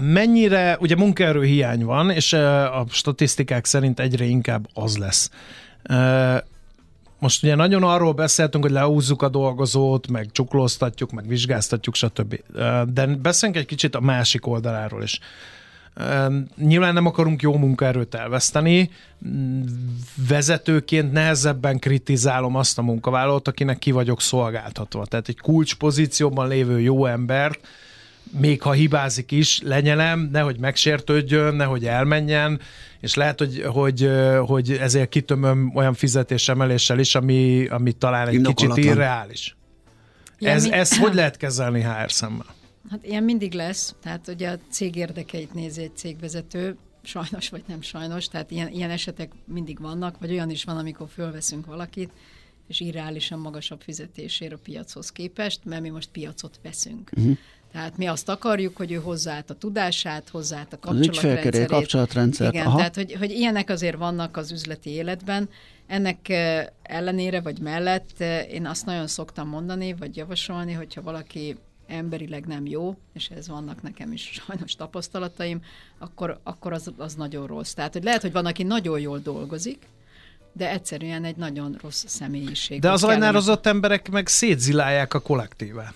[0.00, 5.30] mennyire, ugye munkaerő hiány van, és a statisztikák szerint egyre inkább az lesz.
[7.24, 12.40] Most ugye nagyon arról beszéltünk, hogy leúzzuk a dolgozót, meg csuklóztatjuk, meg vizsgáztatjuk, stb.
[12.92, 15.20] De beszéljünk egy kicsit a másik oldaláról is.
[16.56, 18.90] Nyilván nem akarunk jó munkaerőt elveszteni.
[20.28, 25.06] Vezetőként nehezebben kritizálom azt a munkavállalót, akinek ki vagyok szolgáltatva.
[25.06, 27.66] Tehát egy kulcspozícióban lévő jó embert,
[28.30, 32.60] még ha hibázik is, lenyelem, nehogy megsértődjön, nehogy elmenjen,
[33.00, 34.10] és lehet, hogy, hogy,
[34.46, 39.56] hogy ezért kitömöm olyan fizetésemeléssel is, ami, ami talán egy kicsit irreális.
[40.38, 42.54] Ilyen Ez, mi- ez hogy lehet kezelni HR szemmel?
[42.90, 47.82] Hát ilyen mindig lesz, tehát ugye a cég érdekeit nézi egy cégvezető, sajnos vagy nem
[47.82, 52.10] sajnos, tehát ilyen, ilyen esetek mindig vannak, vagy olyan is van, amikor fölveszünk valakit,
[52.68, 57.10] és irreálisan magasabb fizetésért a piachoz képest, mert mi most piacot veszünk.
[57.16, 57.36] Uh-huh.
[57.74, 61.66] Tehát mi azt akarjuk, hogy ő hozzáállt a tudását, hozzáállt a kapcsolatrendszerét.
[61.66, 62.76] kapcsolatrendszert, Igen, aha.
[62.76, 65.48] tehát hogy, hogy ilyenek azért vannak az üzleti életben.
[65.86, 66.28] Ennek
[66.82, 71.56] ellenére vagy mellett én azt nagyon szoktam mondani, vagy javasolni, hogyha valaki
[71.86, 75.62] emberileg nem jó, és ez vannak nekem is sajnos tapasztalataim,
[75.98, 77.72] akkor, akkor az, az nagyon rossz.
[77.72, 79.78] Tehát, hogy lehet, hogy van, aki nagyon jól dolgozik,
[80.52, 82.80] de egyszerűen egy nagyon rossz személyiség.
[82.80, 85.94] De az ajnározott emberek meg szétzilálják a kollektívát.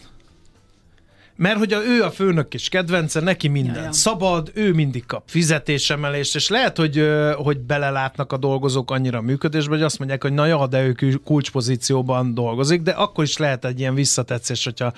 [1.40, 3.92] Mert hogy a, ő a főnök is kedvence, neki minden Ja, ja.
[3.92, 9.74] szabad, ő mindig kap fizetésemelést, és lehet, hogy, hogy belelátnak a dolgozók annyira a működésbe,
[9.74, 13.78] hogy azt mondják, hogy na ja, de ő kulcspozícióban dolgozik, de akkor is lehet egy
[13.80, 14.92] ilyen visszatetszés, hogyha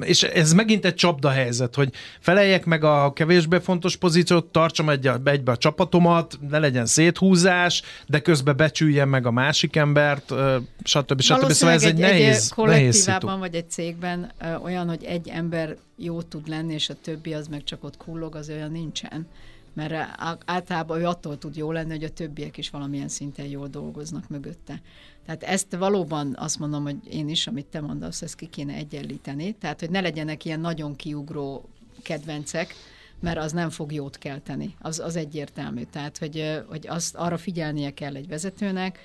[0.00, 5.10] és ez megint egy csapda helyzet, hogy feleljek meg a kevésbé fontos pozíciót, tartsam egy,
[5.24, 10.34] egybe a csapatomat, ne legyen széthúzás, de közben becsüljem meg a másik embert,
[10.82, 11.20] stb.
[11.20, 11.50] stb.
[11.50, 12.54] Szóval ez egy, nehéz, nehéz szitu.
[12.54, 17.46] kollektívában vagy egy cégben olyan, hogy egy ember jó tud lenni, és a többi az
[17.46, 19.26] meg csak ott kullog, az olyan nincsen.
[19.74, 24.28] Mert általában ő attól tud jó lenni, hogy a többiek is valamilyen szinten jól dolgoznak
[24.28, 24.80] mögötte.
[25.26, 29.52] Tehát ezt valóban azt mondom, hogy én is, amit te mondasz, ezt ki kéne egyenlíteni.
[29.52, 31.68] Tehát, hogy ne legyenek ilyen nagyon kiugró
[32.02, 32.74] kedvencek,
[33.20, 34.74] mert az nem fog jót kelteni.
[34.80, 35.82] Az, az egyértelmű.
[35.82, 38.98] Tehát, hogy, hogy azt arra figyelnie kell egy vezetőnek,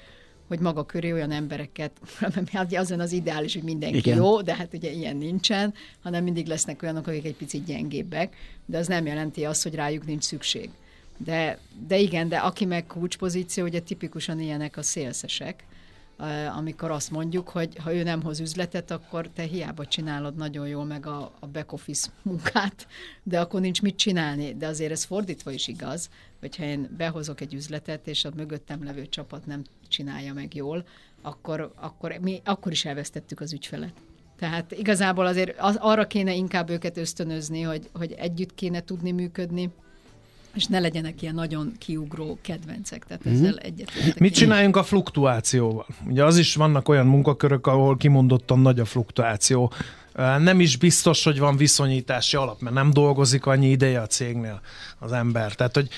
[0.47, 1.91] hogy maga köré olyan embereket,
[2.51, 4.17] mert az az ideális, hogy mindenki Igen.
[4.17, 8.77] Jó, de hát ugye ilyen nincsen, hanem mindig lesznek olyanok, akik egy picit gyengébbek, de
[8.77, 10.69] az nem jelenti azt, hogy rájuk nincs szükség.
[11.17, 15.63] De, de igen, de aki meg kulcspozíció, ugye tipikusan ilyenek a szélszesek,
[16.57, 20.85] amikor azt mondjuk, hogy ha ő nem hoz üzletet, akkor te hiába csinálod nagyon jól
[20.85, 22.87] meg a, a back office munkát,
[23.23, 24.55] de akkor nincs mit csinálni.
[24.55, 29.05] De azért ez fordítva is igaz, hogyha én behozok egy üzletet, és a mögöttem levő
[29.05, 30.85] csapat nem csinálja meg jól,
[31.21, 33.93] akkor, akkor mi akkor is elvesztettük az ügyfelet.
[34.37, 39.69] Tehát igazából azért az, arra kéne inkább őket ösztönözni, hogy, hogy együtt kéne tudni működni,
[40.55, 43.05] és ne legyenek ilyen nagyon kiugró kedvencek.
[43.05, 43.65] Tehát ezzel uh-huh.
[43.65, 44.19] egyetértek.
[44.19, 45.85] Mit csináljunk a fluktuációval?
[46.07, 49.71] Ugye az is vannak olyan munkakörök, ahol kimondottan nagy a fluktuáció.
[50.37, 54.61] Nem is biztos, hogy van viszonyítási alap, mert nem dolgozik annyi ideje a cégnél
[54.99, 55.55] az ember.
[55.55, 55.89] Tehát, hogy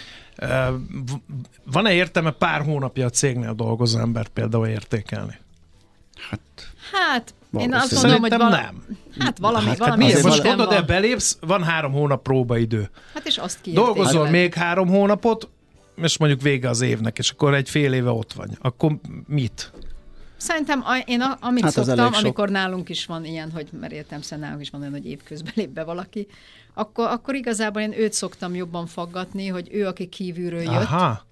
[1.63, 5.37] van-e értelme pár hónapja a cégnél dolgozó embert például értékelni?
[6.29, 6.39] Hát,
[6.91, 8.49] hát én azt mondom, hogy vala...
[8.49, 8.83] nem.
[9.19, 10.23] Hát valami, hát, valami miért?
[10.23, 12.89] Most gondolod, de belépsz, van három hónap próbaidő.
[13.13, 15.49] Hát és azt Dolgozol hát, még három hónapot,
[15.95, 18.49] és mondjuk vége az évnek, és akkor egy fél éve ott vagy.
[18.61, 19.71] Akkor mit?
[20.37, 24.45] Szerintem én a, amit hát szoktam, amikor nálunk is van ilyen, hogy mert értem szerint
[24.45, 26.27] nálunk is van olyan, hogy évközben lép be valaki,
[26.73, 31.25] akkor, akkor igazából én őt szoktam jobban faggatni, hogy ő, aki kívülről jött, Aha.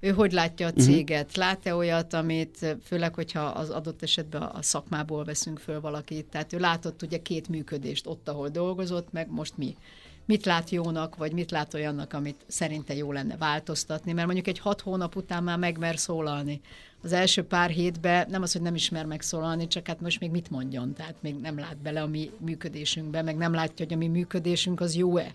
[0.00, 0.80] Ő hogy látja a mhm.
[0.80, 1.36] céget?
[1.36, 6.58] Lát-e olyat, amit főleg, hogyha az adott esetben a szakmából veszünk föl valakit, tehát ő
[6.58, 9.76] látott ugye két működést ott, ahol dolgozott, meg most mi
[10.24, 14.58] mit lát jónak, vagy mit lát olyannak, amit szerinte jó lenne változtatni, mert mondjuk egy
[14.58, 16.60] hat hónap után már megmer szólalni
[17.02, 20.50] az első pár hétben nem az, hogy nem ismer megszólalni, csak hát most még mit
[20.50, 24.08] mondjon, tehát még nem lát bele a mi működésünkbe, meg nem látja, hogy a mi
[24.08, 25.34] működésünk az jó-e.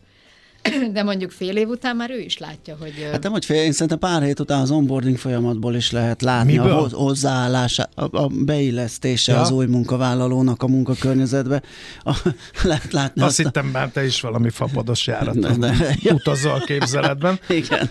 [0.93, 3.07] De mondjuk fél év után már ő is látja, hogy...
[3.11, 6.51] Hát nem, hogy fél, én szerintem pár hét után az onboarding folyamatból is lehet látni
[6.51, 6.71] Miből?
[6.71, 9.41] a hozzáállása, a, a beillesztése ja.
[9.41, 11.61] az új munkavállalónak a munkakörnyezetbe.
[12.03, 12.17] A,
[12.63, 15.57] lehet látni azt, azt hittem már te is valami fapados járatot
[16.11, 17.39] utazol a képzeletben.
[17.49, 17.89] Igen.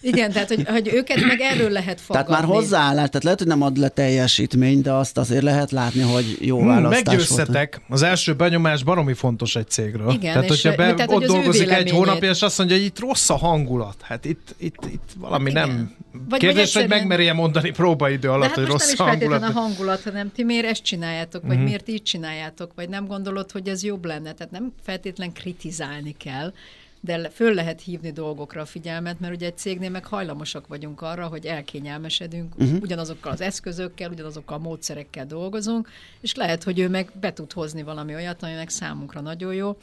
[0.00, 2.28] Igen, tehát hogy, hogy őket meg erről lehet fogadni.
[2.28, 6.00] Tehát már hozzáállás, tehát lehet, hogy nem ad le teljesítményt, de azt azért lehet látni,
[6.00, 7.92] hogy jó hmm, választás Meggyőztetek, volt.
[8.00, 10.12] az első benyomás baromi fontos egy cégről.
[10.12, 13.30] Igen, tehát, hogyha be, tehát, ott dolgozik egy hónapja, és azt mondja, hogy itt rossz
[13.30, 13.96] a hangulat.
[14.02, 15.68] Hát itt, itt, itt valami Igen.
[15.68, 15.94] nem...
[16.28, 16.90] Vagy Kérdés, vagy egyszerűen...
[16.90, 19.42] hogy megmerje mondani próbaidő alatt, hát hogy rossz nem is hangulat.
[19.42, 21.64] a hangulat, hanem ti miért ezt csináljátok, vagy mm-hmm.
[21.64, 24.32] miért így csináljátok, vagy nem gondolod, hogy ez jobb lenne.
[24.32, 26.52] Tehát nem feltétlen kritizálni kell,
[27.00, 31.26] de föl lehet hívni dolgokra a figyelmet, mert ugye egy cégnél meg hajlamosak vagyunk arra,
[31.26, 32.80] hogy elkényelmesedünk, uh-huh.
[32.80, 35.88] ugyanazokkal az eszközökkel, ugyanazokkal a módszerekkel dolgozunk,
[36.20, 39.76] és lehet, hogy ő meg be tud hozni valami olyat, ami meg számunkra nagyon jó,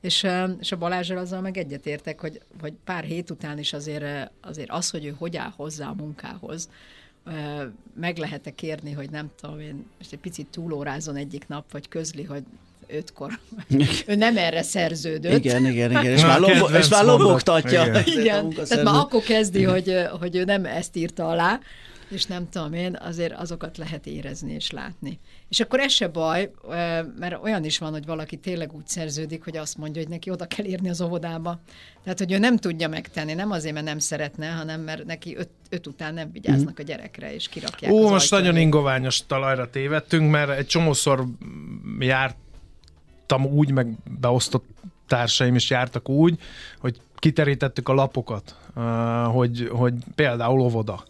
[0.00, 0.26] és,
[0.60, 4.90] és a Balázsral azzal meg egyetértek, hogy, hogy pár hét után is azért, azért az,
[4.90, 6.68] hogy ő hogy áll hozzá a munkához,
[7.94, 12.22] meg lehet-e kérni, hogy nem tudom én, most egy picit túlórázon egyik nap, vagy közli,
[12.22, 12.42] hogy
[12.86, 13.38] ötkor.
[14.06, 15.44] ő nem erre szerződött.
[15.44, 16.04] Igen, igen, igen.
[16.04, 17.84] És, már, lobo, és már lobogtatja.
[17.84, 18.02] Igen.
[18.06, 18.48] igen.
[18.48, 21.60] Tehát már akkor kezdi, hogy, hogy ő nem ezt írta alá,
[22.10, 25.18] és nem tudom én, azért azokat lehet érezni és látni.
[25.48, 26.50] És akkor ez se baj,
[27.18, 30.46] mert olyan is van, hogy valaki tényleg úgy szerződik, hogy azt mondja, hogy neki oda
[30.46, 31.60] kell érni az óvodába.
[32.02, 35.50] Tehát, hogy ő nem tudja megtenni, nem azért, mert nem szeretne, hanem mert neki öt,
[35.68, 40.50] öt után nem vigyáznak a gyerekre, és kirakják Ó, most nagyon ingoványos talajra tévedtünk, mert
[40.50, 41.24] egy csomószor
[41.98, 44.64] jártam úgy, meg beosztott
[45.06, 46.40] társaim is jártak úgy,
[46.78, 48.56] hogy kiterítettük a lapokat,
[49.32, 51.04] hogy, hogy például óvoda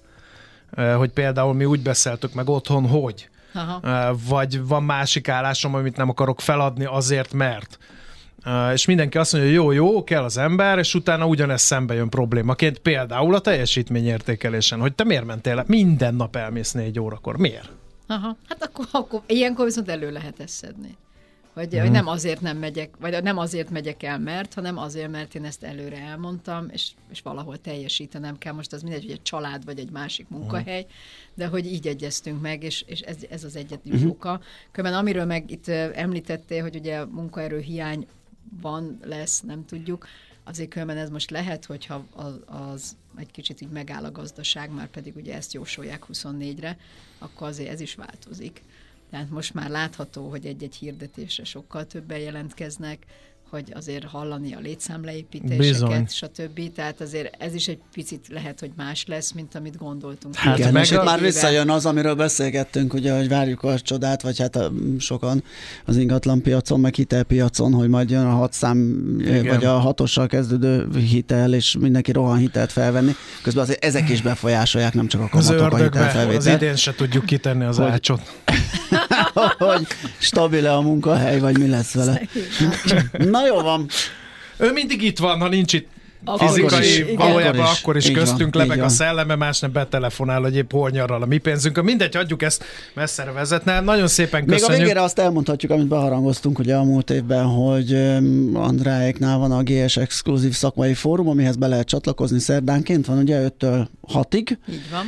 [0.96, 3.28] hogy például mi úgy beszéltük meg otthon, hogy.
[3.54, 4.14] Aha.
[4.28, 7.78] Vagy van másik állásom, amit nem akarok feladni azért, mert.
[8.72, 12.08] És mindenki azt mondja, hogy jó, jó, kell az ember, és utána ugyanez szembe jön
[12.08, 12.78] problémaként.
[12.78, 15.64] Például a teljesítményértékelésen, hogy te miért mentél le?
[15.66, 17.36] Minden nap elmész négy órakor.
[17.36, 17.70] Miért?
[18.06, 20.96] Aha, hát akkor, akkor ilyenkor viszont elő lehet ezt szedni.
[21.52, 21.80] Hogy, hmm.
[21.80, 25.44] hogy nem azért nem megyek, vagy nem azért megyek el, mert, hanem azért, mert én
[25.44, 28.52] ezt előre elmondtam, és, és valahol teljesítenem kell.
[28.52, 30.38] Most az mindegy, hogy egy család, vagy egy másik mhm.
[30.38, 30.86] munkahely,
[31.34, 34.10] de hogy így egyeztünk meg, és, és ez, ez az egyetlen uh-huh.
[34.10, 34.40] oka.
[34.72, 38.06] Különben amiről meg itt említettél, hogy ugye munkaerő hiány
[38.60, 40.06] van, lesz, nem tudjuk,
[40.44, 44.88] azért különben ez most lehet, hogyha az, az egy kicsit így megáll a gazdaság, már
[44.88, 46.78] pedig ugye ezt jósolják 24-re,
[47.18, 48.62] akkor azért ez is változik.
[49.10, 53.06] Tehát most már látható, hogy egy-egy hirdetésre sokkal többen jelentkeznek,
[53.50, 56.06] hogy azért hallani a létszámleépítéseket, Bizony.
[56.08, 56.72] stb.
[56.74, 60.34] Tehát azért ez is egy picit lehet, hogy más lesz, mint amit gondoltunk.
[60.34, 64.22] Hát Igen, meg és itt már visszajön az, amiről beszélgettünk, ugye, hogy várjuk a csodát,
[64.22, 65.42] vagy hát a, sokan
[65.84, 69.46] az ingatlan piacon, meg hitelpiacon, hogy majd jön a hat szám, Igen.
[69.46, 73.12] vagy a hatossal kezdődő hitel, és mindenki rohan hitelt felvenni.
[73.42, 77.24] Közben azért ezek is befolyásolják, nem csak a kamatok, az a Az idén se tudjuk
[77.24, 78.20] kitenni az hogy, ácsot.
[79.58, 79.86] hogy
[80.18, 82.20] stabil-e a munkahely, vagy mi lesz vele.
[83.12, 83.88] Na jó van.
[84.56, 85.88] Ő mindig itt van, ha nincs itt
[86.36, 90.56] fizikai, valójában akkor is, akkor is köztünk van, lebeg a szelleme, más nem betelefonál, hogy
[90.56, 91.82] épp hol nyaral a mi pénzünk.
[91.82, 93.80] Mindegy, adjuk ezt messzere vezetne.
[93.80, 94.68] Nagyon szépen köszönjük.
[94.68, 97.94] Még a végére azt elmondhatjuk, amit beharangoztunk ugye a múlt évben, hogy
[98.54, 103.86] Andráéknál van a GS exkluzív szakmai fórum, amihez be lehet csatlakozni szerdánként, van ugye 5-től
[104.14, 104.56] 6-ig,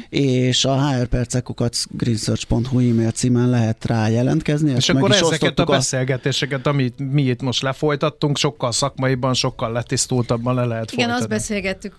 [0.08, 4.72] és a HR percekukat greensearch.hu e-mail címen lehet rá jelentkezni.
[4.76, 10.64] És akkor ezeket a beszélgetéseket, amit mi itt most lefolytattunk, sokkal szakmaiban, sokkal letisztultabban le
[10.64, 11.96] lehet folytatni Igen, azt beszélgettük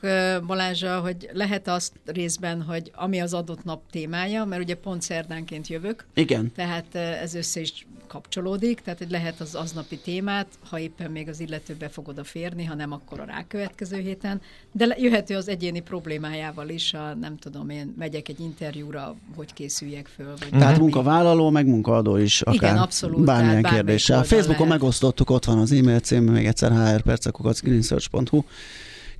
[0.47, 5.67] Balázsa, hogy lehet azt részben, hogy ami az adott nap témája, mert ugye pont szerdánként
[5.67, 6.05] jövök.
[6.13, 6.51] Igen.
[6.55, 11.39] Tehát ez össze is kapcsolódik, tehát hogy lehet az aznapi témát, ha éppen még az
[11.39, 16.69] illető be fog odaférni, ha nem, akkor a rákövetkező héten, de jöhető az egyéni problémájával
[16.69, 20.33] is, a, nem tudom, én megyek egy interjúra, hogy készüljek föl.
[20.39, 24.23] Vagy tehát munkavállaló, meg munkaadó is akár Igen, abszolút, bármilyen kérdéssel.
[24.23, 24.81] Facebookon lehet.
[24.81, 28.43] megosztottuk, ott van az e-mail cím, még egyszer hrpercekukat.greensearch.hu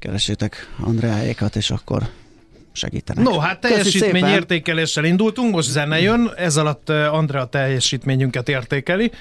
[0.04, 2.02] keresétek Andreáékat, és akkor
[2.72, 3.24] segítenek.
[3.24, 9.12] No, hát teljesítményértékeléssel indultunk, most zene jön, ez alatt Andrea teljesítményünket értékeli,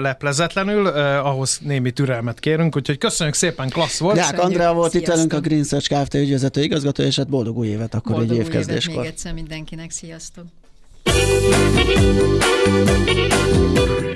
[0.00, 4.16] leplezetlenül, ahhoz némi türelmet kérünk, úgyhogy köszönjük szépen, klassz volt.
[4.16, 6.14] Deák Andrea volt itt velünk a Green Search Kft.
[6.14, 8.94] ügyvezető igazgató, és hát boldog új évet akkor boldog egy évkezdéskor.
[8.94, 10.44] Boldog még egyszer mindenkinek, sziasztok!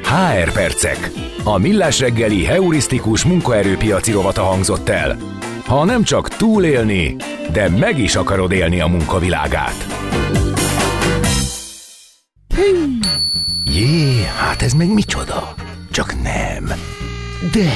[0.02, 1.10] HR Percek.
[1.44, 5.16] A Millás reggeli heurisztikus munkaerőpiaci rovata hangzott el.
[5.66, 7.16] Ha nem csak túlélni,
[7.52, 9.86] de meg is akarod élni a munkavilágát.
[13.64, 15.54] Jé, hát ez meg micsoda?
[15.90, 16.64] Csak nem.
[17.52, 17.72] De,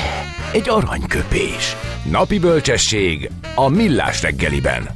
[0.53, 1.77] egy aranyköpés.
[2.11, 4.89] Napi bölcsesség a Millás reggeliben.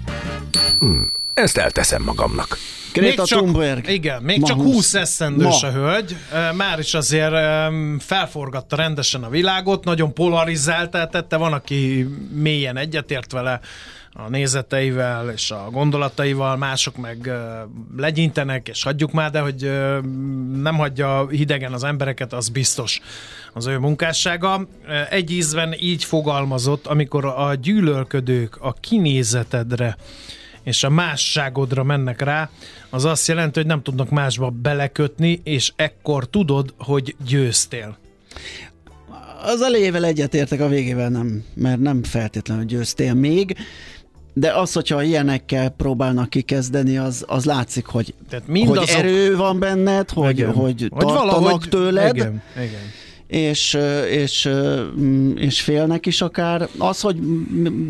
[1.43, 2.59] Ezt elteszem magamnak.
[2.93, 3.85] Greta még Thunberg.
[3.85, 6.17] Csak, igen, még csak 20 eszendős a hölgy,
[6.57, 7.35] már is azért
[7.99, 13.61] felforgatta rendesen a világot, nagyon polarizáltá tette, van, aki mélyen egyetért vele,
[14.13, 17.31] a nézeteivel és a gondolataival, mások meg
[17.97, 19.73] legyintenek, és hagyjuk már, de hogy
[20.63, 23.01] nem hagyja hidegen az embereket, az biztos
[23.53, 24.69] az ő munkássága.
[25.11, 29.97] Egy ízben így fogalmazott, amikor a gyűlölködők a kinézetedre
[30.63, 32.51] és a másságodra mennek rá,
[32.91, 37.99] az azt jelenti, hogy nem tudnak másba belekötni, és ekkor tudod, hogy győztél.
[39.43, 43.57] Az elejével egyetértek, a végével nem, mert nem feltétlenül győztél még,
[44.33, 48.89] de az, hogyha ilyenekkel próbálnak kikezdeni, az, az látszik, hogy, Tehát mindazok...
[48.89, 50.53] hogy erő van benned, hogy, igen.
[50.53, 51.69] hogy tartanak valahogy...
[51.69, 52.17] tőled.
[52.17, 53.79] Igen, igen és,
[54.11, 54.51] és,
[55.35, 56.69] és félnek is akár.
[56.79, 57.17] Az, hogy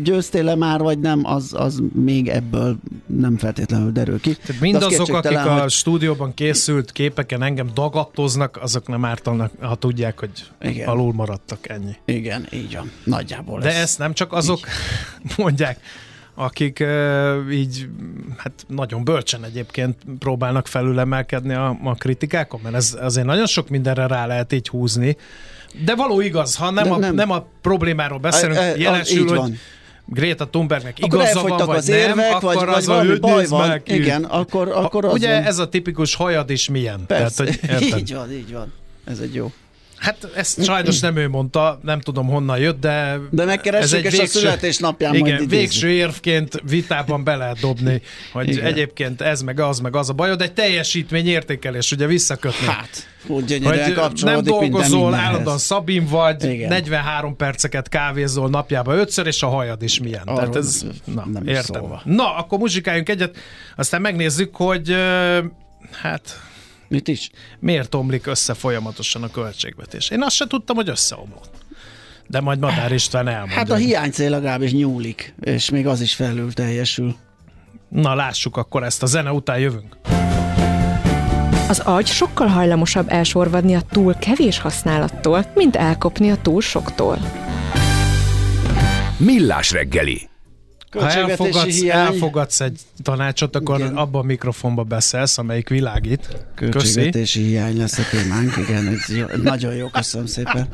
[0.03, 4.35] győztél-e már, vagy nem, az, az még ebből nem feltétlenül derül ki.
[4.45, 5.69] Tehát mindazok, akik a hogy...
[5.69, 10.87] stúdióban készült képeken engem dagadtoznak, azok nem ártanak, ha tudják, hogy Igen.
[10.87, 11.95] alul maradtak ennyi.
[12.05, 12.91] Igen, így van.
[13.03, 13.59] Nagyjából.
[13.59, 15.33] De ez ezt nem csak azok így.
[15.37, 15.79] mondják,
[16.39, 16.83] akik
[17.51, 17.87] így
[18.37, 24.07] hát nagyon bölcsen egyébként próbálnak felülemelkedni a, a kritikákon, mert ez azért nagyon sok mindenre
[24.07, 25.17] rá lehet így húzni.
[25.85, 27.15] De való igaz, ha nem, a, nem.
[27.15, 29.57] nem a problémáról beszélünk, e, e, jelesül, hogy van.
[30.05, 33.45] Greta Thunbergnek igaza van, vagy az érvek, nem, vagy, akkor vagy az valami a baj
[33.45, 33.67] van.
[33.67, 35.43] Meg, Igen, akkor, akkor az Ugye van.
[35.43, 37.03] ez a tipikus hajad is milyen.
[37.07, 38.73] Persze, Tehát, hogy így van, így van.
[39.05, 39.51] Ez egy jó.
[39.99, 43.17] Hát ezt sajnos nem ő mondta, nem tudom honnan jött, de...
[43.29, 48.49] De megkeressük, és végső, a születésnapján Igen, majd végső érvként vitában be lehet dobni, hogy
[48.49, 48.65] igen.
[48.65, 52.65] egyébként ez meg az meg az a bajod, egy teljesítmény értékelés, ugye visszakötni.
[52.65, 56.67] Hát, úgy hogy nem dolgozol, állandóan Szabin vagy, igen.
[56.67, 60.21] 43 perceket kávézol napjában ötször, és a hajad is milyen.
[60.21, 61.83] Arról Tehát ez, na, nem értem.
[62.03, 63.37] Na, akkor muzsikáljunk egyet,
[63.75, 64.95] aztán megnézzük, hogy
[66.01, 66.48] hát
[66.89, 67.29] Mit is?
[67.59, 70.09] Miért omlik össze folyamatosan a költségvetés?
[70.09, 71.49] Én azt se tudtam, hogy összeomlott.
[72.27, 73.57] De majd Madár István elmondja.
[73.57, 77.15] Hát a hiánycél legalábbis nyúlik, és még az is felül teljesül.
[77.89, 79.97] Na lássuk, akkor ezt a zene után jövünk.
[81.69, 87.17] Az agy sokkal hajlamosabb elsorvadni a túl kevés használattól, mint elkopni a túl soktól.
[89.17, 90.28] Millás reggeli
[90.91, 93.97] ha elfogadsz, elfogadsz egy tanácsot, akkor igen.
[93.97, 96.45] abban a mikrofonba beszélsz, amelyik világít.
[96.55, 97.41] Költségvetési Köszi.
[97.41, 100.67] hiány lesz a témánk, igen, jó, nagyon jó, köszönöm szépen.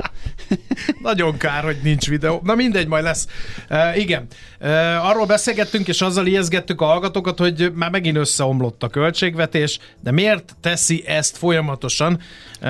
[1.01, 2.41] nagyon kár, hogy nincs videó.
[2.43, 3.27] Na mindegy, majd lesz.
[3.69, 4.27] Uh, igen,
[4.59, 4.69] uh,
[5.09, 10.55] arról beszélgettünk, és azzal ijeszgettük a hallgatókat, hogy már megint összeomlott a költségvetés, de miért
[10.61, 12.19] teszi ezt folyamatosan?
[12.61, 12.67] Uh,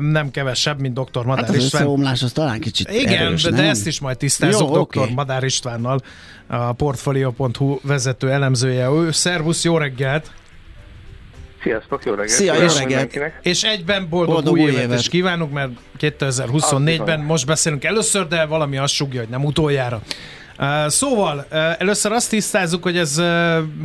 [0.00, 1.24] nem kevesebb, mint dr.
[1.24, 1.82] Madár hát az István.
[1.82, 3.64] összeomlás az talán kicsit Igen, erős, de nem?
[3.64, 4.78] ezt is majd tisztázok dr.
[4.78, 5.12] Okay.
[5.12, 6.00] Madár Istvánnal
[6.50, 8.90] a Portfolio.hu vezető elemzője.
[8.90, 10.30] Ő, szervusz, jó reggelt!
[11.62, 12.30] Sziasztok, jó reggelt!
[12.30, 13.32] Szia, jó reggelt!
[13.42, 18.26] És egyben boldog, boldog új, új évet, évet is kívánunk, mert 2024-ben most beszélünk először,
[18.26, 20.02] de valami azt sugja, hogy nem utoljára.
[20.86, 21.46] Szóval,
[21.78, 23.22] először azt tisztázzuk, hogy ez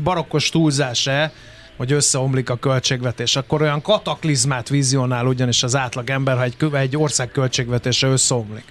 [0.04, 1.32] barokkos túlzás-e,
[1.78, 3.36] hogy összeomlik a költségvetés.
[3.36, 8.64] Akkor olyan kataklizmát vizionál ugyanis az átlag ember, ha egy, egy ország költségvetése összeomlik.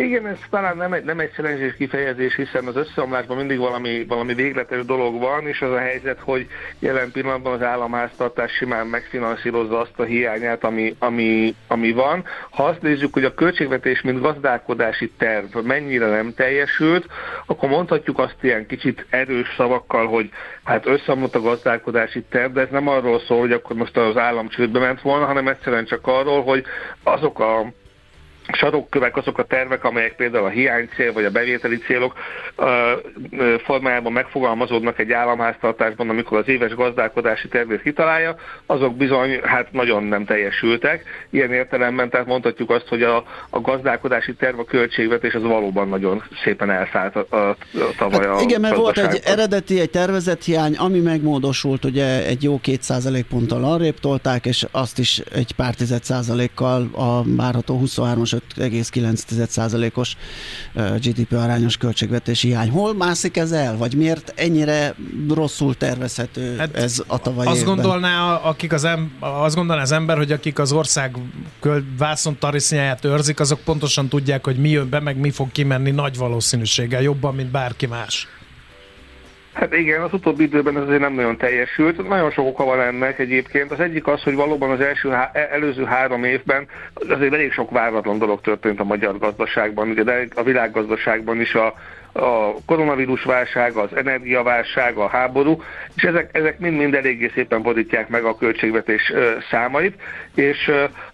[0.00, 4.34] Igen, ez talán nem egy, nem egy szerencsés kifejezés, hiszen az összeomlásban mindig valami, valami
[4.34, 6.46] végletes dolog van, és az a helyzet, hogy
[6.78, 12.24] jelen pillanatban az államháztartás simán megfinanszírozza azt a hiányát, ami, ami, ami van.
[12.50, 17.06] Ha azt nézzük, hogy a költségvetés, mint gazdálkodási terv mennyire nem teljesült,
[17.46, 20.30] akkor mondhatjuk azt ilyen kicsit erős szavakkal, hogy
[20.64, 24.48] hát összeomlott a gazdálkodási terv, de ez nem arról szól, hogy akkor most az állam
[24.48, 26.64] csődbe ment volna, hanem egyszerűen csak arról, hogy
[27.02, 27.72] azok a
[28.52, 32.14] sarokkövek azok a tervek, amelyek például a hiánycél vagy a bevételi célok
[33.64, 38.36] formájában megfogalmazódnak egy államháztartásban, amikor az éves gazdálkodási tervét kitalálja,
[38.66, 41.04] azok bizony hát nagyon nem teljesültek.
[41.30, 46.22] Ilyen értelemben tehát mondhatjuk azt, hogy a, a gazdálkodási terv, a költségvetés az valóban nagyon
[46.44, 47.56] szépen elszállt a, a, a
[47.98, 52.58] tavaly hát Igen, mert volt egy eredeti, egy tervezett hiány, ami megmódosult, ugye egy jó
[52.60, 52.86] két
[53.28, 60.16] ponttal arrébb tolták, és azt is egy pár tized százalékkal a várható 23-as 5,9%-os
[60.74, 62.70] GDP arányos költségvetési hiány.
[62.70, 64.94] Hol mászik ez el, vagy miért ennyire
[65.28, 67.74] rosszul tervezhető hát ez a tavalyi azt évben?
[67.74, 71.16] Gondolná, akik az em, azt gondolná az ember, hogy akik az ország
[71.98, 76.16] vászon tarisznyáját őrzik, azok pontosan tudják, hogy mi jön be, meg mi fog kimenni nagy
[76.16, 78.28] valószínűséggel, jobban, mint bárki más.
[79.58, 82.08] Hát igen, az utóbbi időben ez azért nem nagyon teljesült.
[82.08, 83.70] Nagyon sok oka van ennek egyébként.
[83.70, 86.66] Az egyik az, hogy valóban az első, e- előző három évben
[87.08, 91.74] azért elég sok váratlan dolog történt a magyar gazdaságban, ugye de a világgazdaságban is a,
[92.18, 95.62] a koronavírus válság, az energiaválság, a háború,
[95.96, 99.12] és ezek, ezek mind-mind eléggé szépen borítják meg a költségvetés
[99.50, 100.00] számait,
[100.34, 100.70] és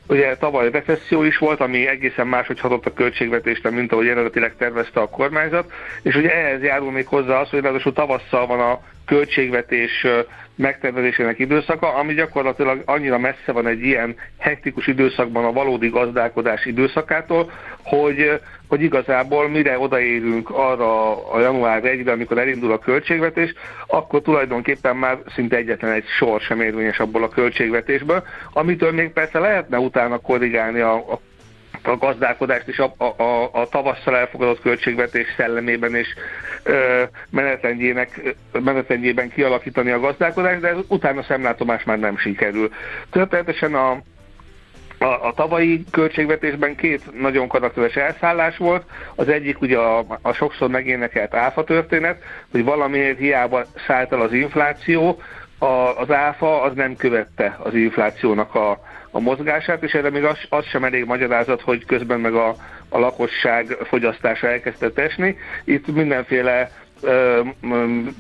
[0.09, 5.01] ugye tavaly recesszió is volt, ami egészen máshogy hatott a költségvetésre, mint ahogy eredetileg tervezte
[5.01, 10.07] a kormányzat, és ugye ehhez járul még hozzá az, hogy ráadásul tavasszal van a költségvetés
[10.57, 17.51] megtervezésének időszaka, ami gyakorlatilag annyira messze van egy ilyen hektikus időszakban a valódi gazdálkodás időszakától,
[17.83, 23.55] hogy, hogy igazából mire odaérünk arra a január 1-re, amikor elindul a költségvetés,
[23.87, 29.39] akkor tulajdonképpen már szinte egyetlen egy sor sem érvényes abból a költségvetésből, amitől még persze
[29.39, 31.21] lehetne utána korrigálni a, a
[31.89, 36.09] a gazdálkodást is a, a, a, a tavasszal elfogadott költségvetés szellemében és
[36.62, 42.70] ö, menetrendjének, menetrendjében kialakítani a gazdálkodást, de ez utána szemlátomás már nem sikerül.
[43.11, 43.91] Történetesen a,
[44.99, 48.85] a, a tavalyi költségvetésben két nagyon karakteres elszállás volt.
[49.14, 54.32] Az egyik ugye a, a sokszor megénekelt áfa történet, hogy valamiért hiába szállt el az
[54.32, 55.22] infláció,
[55.65, 60.39] a, az áfa az nem követte az inflációnak a, a mozgását, és erre még az,
[60.49, 62.55] az sem elég magyarázat, hogy közben meg a,
[62.89, 65.37] a lakosság fogyasztása elkezdett esni.
[65.65, 66.71] Itt mindenféle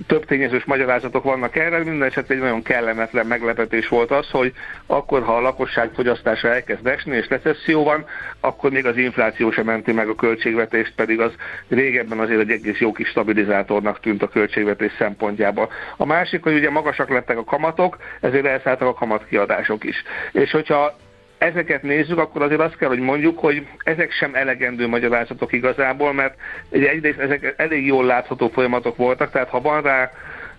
[0.06, 4.52] több tényezős magyarázatok vannak erre, minden esetre egy nagyon kellemetlen meglepetés volt az, hogy
[4.86, 8.04] akkor, ha a lakosság fogyasztása elkezd esni és recesszió van,
[8.40, 11.32] akkor még az infláció sem menti meg a költségvetést, pedig az
[11.68, 15.70] régebben azért egy egész jó kis stabilizátornak tűnt a költségvetés szempontjából.
[15.96, 20.02] A másik, hogy ugye magasak lettek a kamatok, ezért elszálltak a kamatkiadások is.
[20.32, 20.96] És hogyha
[21.38, 26.34] ezeket nézzük, akkor azért azt kell, hogy mondjuk, hogy ezek sem elegendő magyarázatok igazából, mert
[26.70, 30.10] egyrészt ezek elég jól látható folyamatok voltak, tehát ha van rá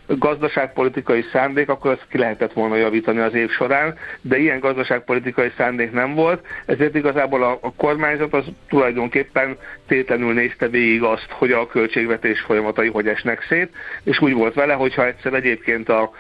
[0.07, 5.91] gazdaságpolitikai szándék, akkor ezt ki lehetett volna javítani az év során, de ilyen gazdaságpolitikai szándék
[5.91, 9.57] nem volt, ezért igazából a, a kormányzat az tulajdonképpen
[9.88, 13.69] tétlenül nézte végig azt, hogy a költségvetés folyamatai hogy esnek szét,
[14.03, 16.11] és úgy volt vele, hogyha egyszer egyébként a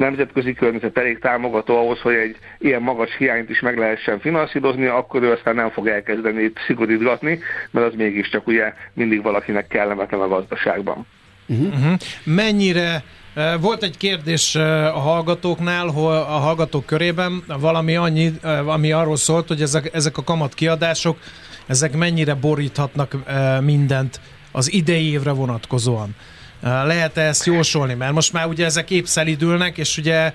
[0.00, 5.22] nemzetközi környezet elég támogató ahhoz, hogy egy ilyen magas hiányt is meg lehessen finanszírozni, akkor
[5.22, 7.38] ő aztán nem fog elkezdeni itt szigorítgatni,
[7.70, 11.06] mert az mégiscsak ugye mindig valakinek kellemetlen a gazdaságban.
[11.46, 11.92] Uh-huh.
[12.24, 13.02] Mennyire
[13.34, 18.92] eh, volt egy kérdés eh, a hallgatóknál, hol a hallgatók körében valami annyi, eh, ami
[18.92, 21.18] arról szólt, hogy ezek, ezek a kamatkiadások,
[21.66, 23.16] ezek mennyire boríthatnak
[23.60, 24.20] mindent
[24.52, 26.14] az idei évre vonatkozóan.
[26.62, 27.94] Lehet-e ezt jósolni?
[27.94, 30.32] Mert most már ugye ezek épp szelidülnek, és ugye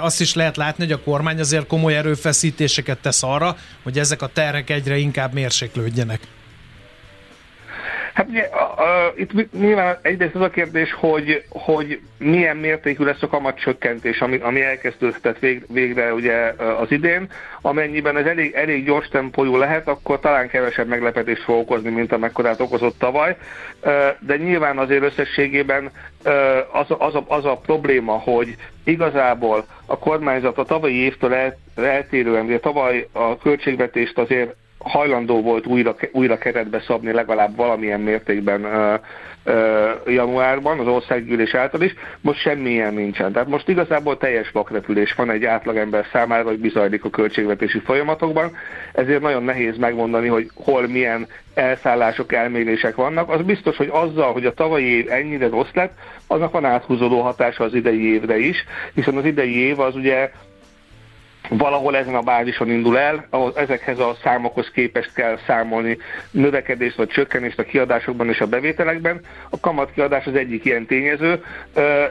[0.00, 4.26] azt is lehet látni, hogy a kormány azért komoly erőfeszítéseket tesz arra, hogy ezek a
[4.26, 6.20] terhek egyre inkább mérséklődjenek.
[8.14, 13.22] Hát ugye a, a, itt nyilván egyrészt az a kérdés, hogy, hogy milyen mértékű lesz
[13.22, 17.30] a kamatcsökkentés, ami, ami elkezdődött vég, végre ugye az idén.
[17.60, 22.60] Amennyiben ez elég, elég gyors tempójú lehet, akkor talán kevesebb meglepetést fog okozni, mint amekkorát
[22.60, 23.36] okozott tavaly.
[24.18, 25.90] De nyilván azért összességében
[26.72, 32.44] az, az, a, az a probléma, hogy igazából a kormányzat a tavalyi évtől el, eltérően,
[32.44, 34.54] ugye tavaly a költségvetést azért
[34.84, 38.66] hajlandó volt újra, újra keretbe szabni legalább valamilyen mértékben
[40.06, 43.32] januárban az országgyűlés által is, most semmilyen nincsen.
[43.32, 48.56] Tehát most igazából teljes vakrepülés van egy átlagember számára, hogy bizajlik a költségvetési folyamatokban,
[48.92, 53.30] ezért nagyon nehéz megmondani, hogy hol milyen elszállások, elmérések vannak.
[53.30, 55.92] Az biztos, hogy azzal, hogy a tavalyi év ennyire rossz lett,
[56.26, 58.64] annak van áthúzódó hatása az idei évre is,
[58.94, 60.30] hiszen az idei év az ugye
[61.56, 65.98] valahol ezen a bázison indul el, ezekhez a számokhoz képest kell számolni
[66.30, 69.20] növekedést vagy csökkenést a kiadásokban és a bevételekben.
[69.50, 71.44] A kamatkiadás az egyik ilyen tényező,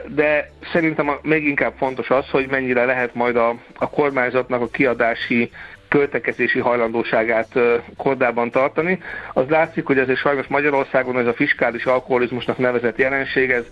[0.06, 5.50] de szerintem még inkább fontos az, hogy mennyire lehet majd a, a kormányzatnak a kiadási
[5.88, 7.58] költekezési hajlandóságát
[7.96, 8.98] kordában tartani.
[9.32, 13.64] Az látszik, hogy azért sajnos Magyarországon ez a fiskális alkoholizmusnak nevezett jelenség, ez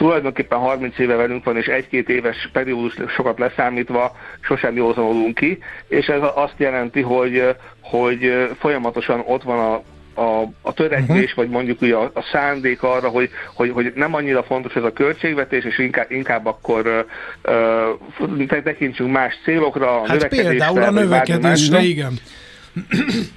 [0.00, 6.06] tulajdonképpen 30 éve velünk van, és egy-két éves periódus sokat leszámítva sosem józanulunk ki, és
[6.06, 9.82] ez azt jelenti, hogy, hogy folyamatosan ott van a
[10.14, 11.34] a, a törekvés, uh-huh.
[11.34, 14.92] vagy mondjuk ugye a, a szándék arra, hogy, hogy, hogy nem annyira fontos ez a
[14.92, 17.06] költségvetés, és inkább, inkább akkor
[17.44, 22.12] uh, tekintsünk más célokra, a hát például a növekedésre, igen.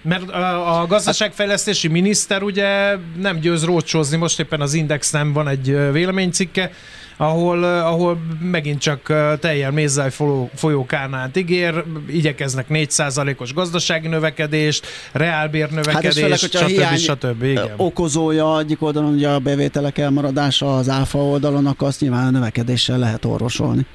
[0.02, 5.92] Mert a gazdaságfejlesztési miniszter ugye nem győz rócsózni, most éppen az Index nem van egy
[5.92, 6.72] véleménycikke,
[7.18, 10.10] ahol, ahol megint csak teljel mézzel
[10.56, 16.96] folyó kárnánt ígér, igyekeznek 4%-os gazdasági növekedést, reálbér növekedést, hát stb.
[16.98, 17.44] stb.
[17.44, 17.74] Igen.
[17.78, 22.98] Okozója egyik oldalon ugye a bevételek elmaradása az áfa oldalon, akkor azt nyilván a növekedéssel
[22.98, 23.86] lehet orvosolni.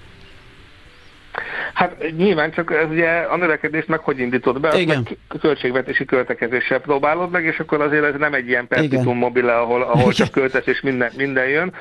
[1.75, 5.03] Hát nyilván csak ez ugye a növekedést meg hogy indítod be, Igen.
[5.05, 9.83] meg költségvetési költekezéssel próbálod meg, és akkor azért ez nem egy ilyen perpetuum mobile, ahol,
[9.83, 11.73] ahol csak költesz és minden, minden jön.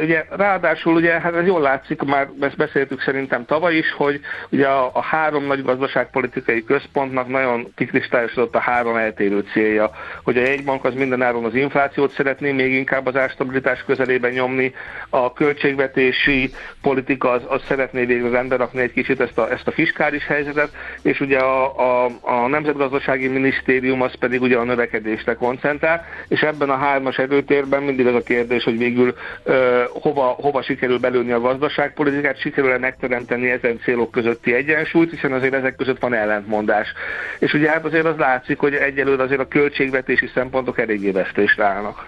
[0.00, 4.66] Ugye ráadásul ugye, hát ez jól látszik, már ezt beszéltük szerintem tavaly is, hogy ugye
[4.66, 9.90] a, a három nagy gazdaságpolitikai központnak nagyon kikristályosodott a három eltérő célja,
[10.24, 14.74] hogy a jegybank az mindenáron az inflációt szeretné még inkább az árstabilitás közelében nyomni,
[15.08, 16.52] a költségvetési
[16.82, 20.70] politika az, az szeretné végre rendbe rakni egy kicsit ezt a, ezt a fiskális helyzetet,
[21.02, 26.70] és ugye a, a, a Nemzetgazdasági Minisztérium az pedig ugye a növekedésre koncentrál, és ebben
[26.70, 31.40] a hármas erőtérben mindig az a kérdés, hogy végül ö, hova, hova sikerül belőni a
[31.40, 36.92] gazdaságpolitikát, sikerül-e megteremteni ezen célok közötti egyensúlyt, hiszen azért ezek között van ellentmondás.
[37.38, 42.06] És ugye hát azért az látszik, hogy egyelőre azért a költségvetési szempontok eléggé vesztésre állnak.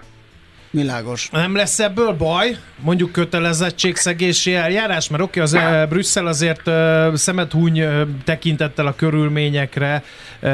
[0.75, 1.29] Világos.
[1.31, 2.57] Nem lesz ebből baj?
[2.79, 5.09] Mondjuk kötelezettségszegési eljárás?
[5.09, 6.61] Mert oké, az uh, Brüsszel azért
[7.13, 10.03] szemet húny uh, tekintettel a körülményekre
[10.41, 10.49] uh,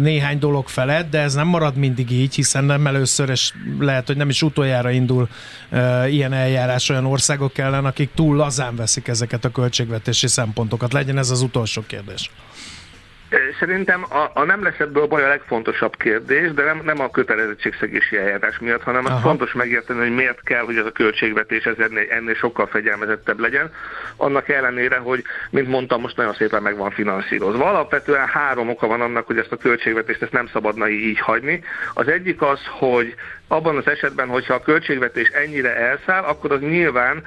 [0.00, 4.16] néhány dolog felett, de ez nem marad mindig így, hiszen nem először, és lehet, hogy
[4.16, 5.28] nem is utoljára indul
[5.70, 10.92] uh, ilyen eljárás olyan országok ellen, akik túl lazán veszik ezeket a költségvetési szempontokat.
[10.92, 12.30] Legyen ez az utolsó kérdés.
[13.58, 18.16] Szerintem a, a nem lesz ebből baj a legfontosabb kérdés, de nem, nem a kötelezettségszegési
[18.16, 22.06] eljárás miatt, hanem az fontos megérteni, hogy miért kell, hogy ez a költségvetés ez ennél,
[22.10, 23.72] ennél sokkal fegyelmezettebb legyen.
[24.16, 27.68] Annak ellenére, hogy, mint mondtam, most nagyon szépen meg van finanszírozva.
[27.68, 31.64] Alapvetően három oka van annak, hogy ezt a költségvetést ezt nem szabadna így hagyni.
[31.94, 33.14] Az egyik az, hogy
[33.52, 37.22] abban az esetben, hogyha a költségvetés ennyire elszáll, akkor az nyilván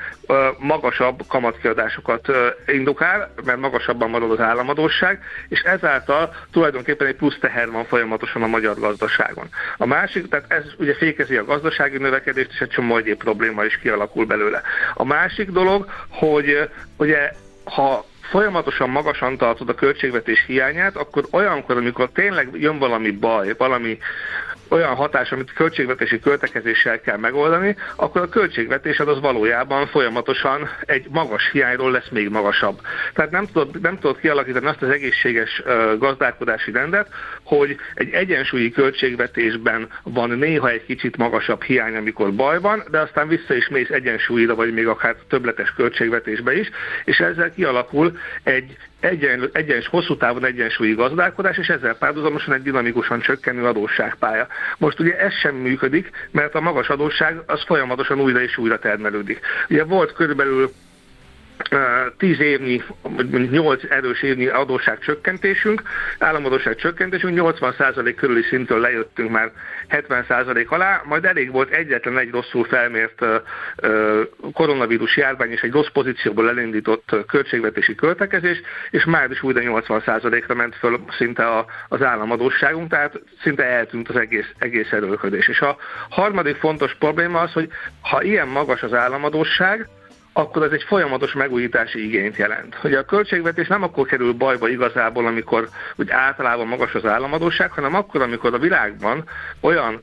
[0.58, 2.28] magasabb kamatkiadásokat
[2.68, 8.48] indukál, mert magasabban marad az államadóság, és ezáltal tulajdonképpen egy plusz teher van folyamatosan a
[8.48, 9.50] magyar gazdaságon.
[9.78, 13.78] A másik, tehát ez ugye fékezi a gazdasági növekedést, és egy csomó egyéb probléma is
[13.78, 14.62] kialakul belőle.
[14.94, 17.32] A másik dolog, hogy ugye
[17.64, 23.98] ha folyamatosan magasan tartod a költségvetés hiányát, akkor olyankor, amikor tényleg jön valami baj, valami
[24.70, 31.50] olyan hatás, amit költségvetési költekezéssel kell megoldani, akkor a költségvetésed az valójában folyamatosan egy magas
[31.52, 32.80] hiányról lesz még magasabb.
[33.14, 35.64] Tehát nem tudod, nem tudod kialakítani azt az egészséges
[35.98, 37.08] gazdálkodási rendet,
[37.44, 43.28] hogy egy egyensúlyi költségvetésben van néha egy kicsit magasabb hiány, amikor baj van, de aztán
[43.28, 46.70] vissza is mész egyensúlyra, vagy még akár többletes költségvetésbe is,
[47.06, 53.20] és ezzel kialakul egy egyen, egyens, hosszú távon egyensúlyi gazdálkodás, és ezzel párhuzamosan egy dinamikusan
[53.20, 54.48] csökkenő adósságpálya.
[54.78, 59.40] Most ugye ez sem működik, mert a magas adósság az folyamatosan újra és újra termelődik.
[59.70, 60.72] Ugye volt körülbelül
[62.18, 62.84] 10 évnyi,
[63.52, 65.82] 8 erős évnyi adósság csökkentésünk,
[66.20, 69.52] államadóság csökkentésünk, 80% körüli szintől lejöttünk már
[69.90, 73.26] 70% alá, majd elég volt egyetlen egy rosszul felmért
[74.54, 80.76] koronavírus járvány és egy rossz pozícióból elindított költségvetési költekezés, és már is újra 80%-ra ment
[80.76, 85.48] föl szinte az államadóságunk, tehát szinte eltűnt az egész, egész erőködés.
[85.48, 85.78] És a
[86.10, 87.70] harmadik fontos probléma az, hogy
[88.02, 89.88] ha ilyen magas az államadóság,
[90.38, 92.76] akkor ez egy folyamatos megújítási igényt jelent.
[92.76, 97.96] Hogy a költségvetés nem akkor kerül bajba igazából, amikor úgy általában magas az államadóság, hanem
[97.96, 99.24] akkor, amikor a világban
[99.60, 100.02] olyan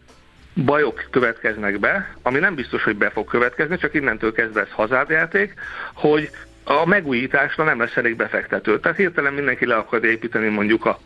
[0.64, 5.54] bajok következnek be, ami nem biztos, hogy be fog következni, csak innentől kezdve ez hazádjáték,
[5.94, 6.30] hogy
[6.64, 8.80] a megújításra nem lesz elég befektető.
[8.80, 10.98] Tehát hirtelen mindenki le akar építeni mondjuk a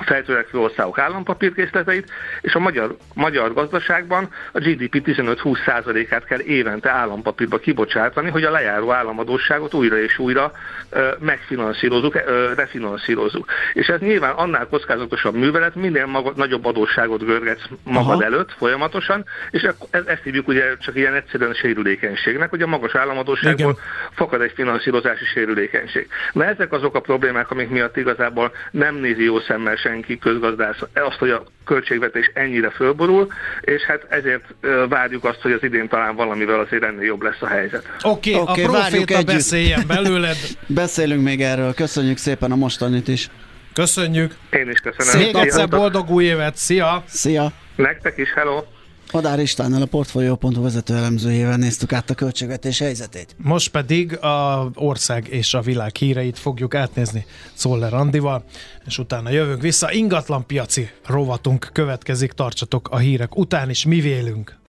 [0.00, 8.30] fejtörekvő országok állampapírkészleteit, és a magyar, magyar gazdaságban a GDP 15-20%-át kell évente állampapírba kibocsátani,
[8.30, 10.52] hogy a lejáró államadóságot újra és újra
[10.90, 13.46] ö, megfinanszírozunk, ö, refinanszírozunk.
[13.72, 18.24] És ez nyilván annál kockázatosabb művelet, minél maga, nagyobb adósságot görgetsz magad Aha.
[18.24, 23.70] előtt folyamatosan, és ezt, ezt hívjuk ugye csak ilyen egyszerűen sérülékenységnek, hogy a magas államadóságból
[23.70, 23.82] Igen.
[24.12, 26.08] fakad egy finanszírozási sérülékenység.
[26.32, 31.16] Na ezek azok a problémák, amik miatt igazából nem nézi jó szemmel senki közgazdász azt,
[31.18, 34.44] hogy a költségvetés ennyire fölborul, és hát ezért
[34.88, 37.96] várjuk azt, hogy az idén talán valamivel azért ennél jobb lesz a helyzet.
[38.02, 40.36] Oké, okay, okay, a proféta beszéljen belőled.
[40.66, 43.30] Beszélünk még erről, köszönjük szépen a mostanit is.
[43.74, 44.34] Köszönjük.
[44.50, 45.26] Én is köszönöm.
[45.26, 47.04] Még egyszer boldog új évet, szia!
[47.06, 47.52] Szia!
[47.76, 48.62] Nektek is, hello!
[49.12, 53.34] Madár Istvánnal a Portfolio.hu vezető elemzőjével néztük át a költségvetés helyzetét.
[53.36, 58.44] Most pedig a ország és a világ híreit fogjuk átnézni Szoller Andival,
[58.86, 59.92] és utána jövünk vissza.
[59.92, 64.60] Ingatlan piaci rovatunk következik, tartsatok a hírek után is, mi vélünk.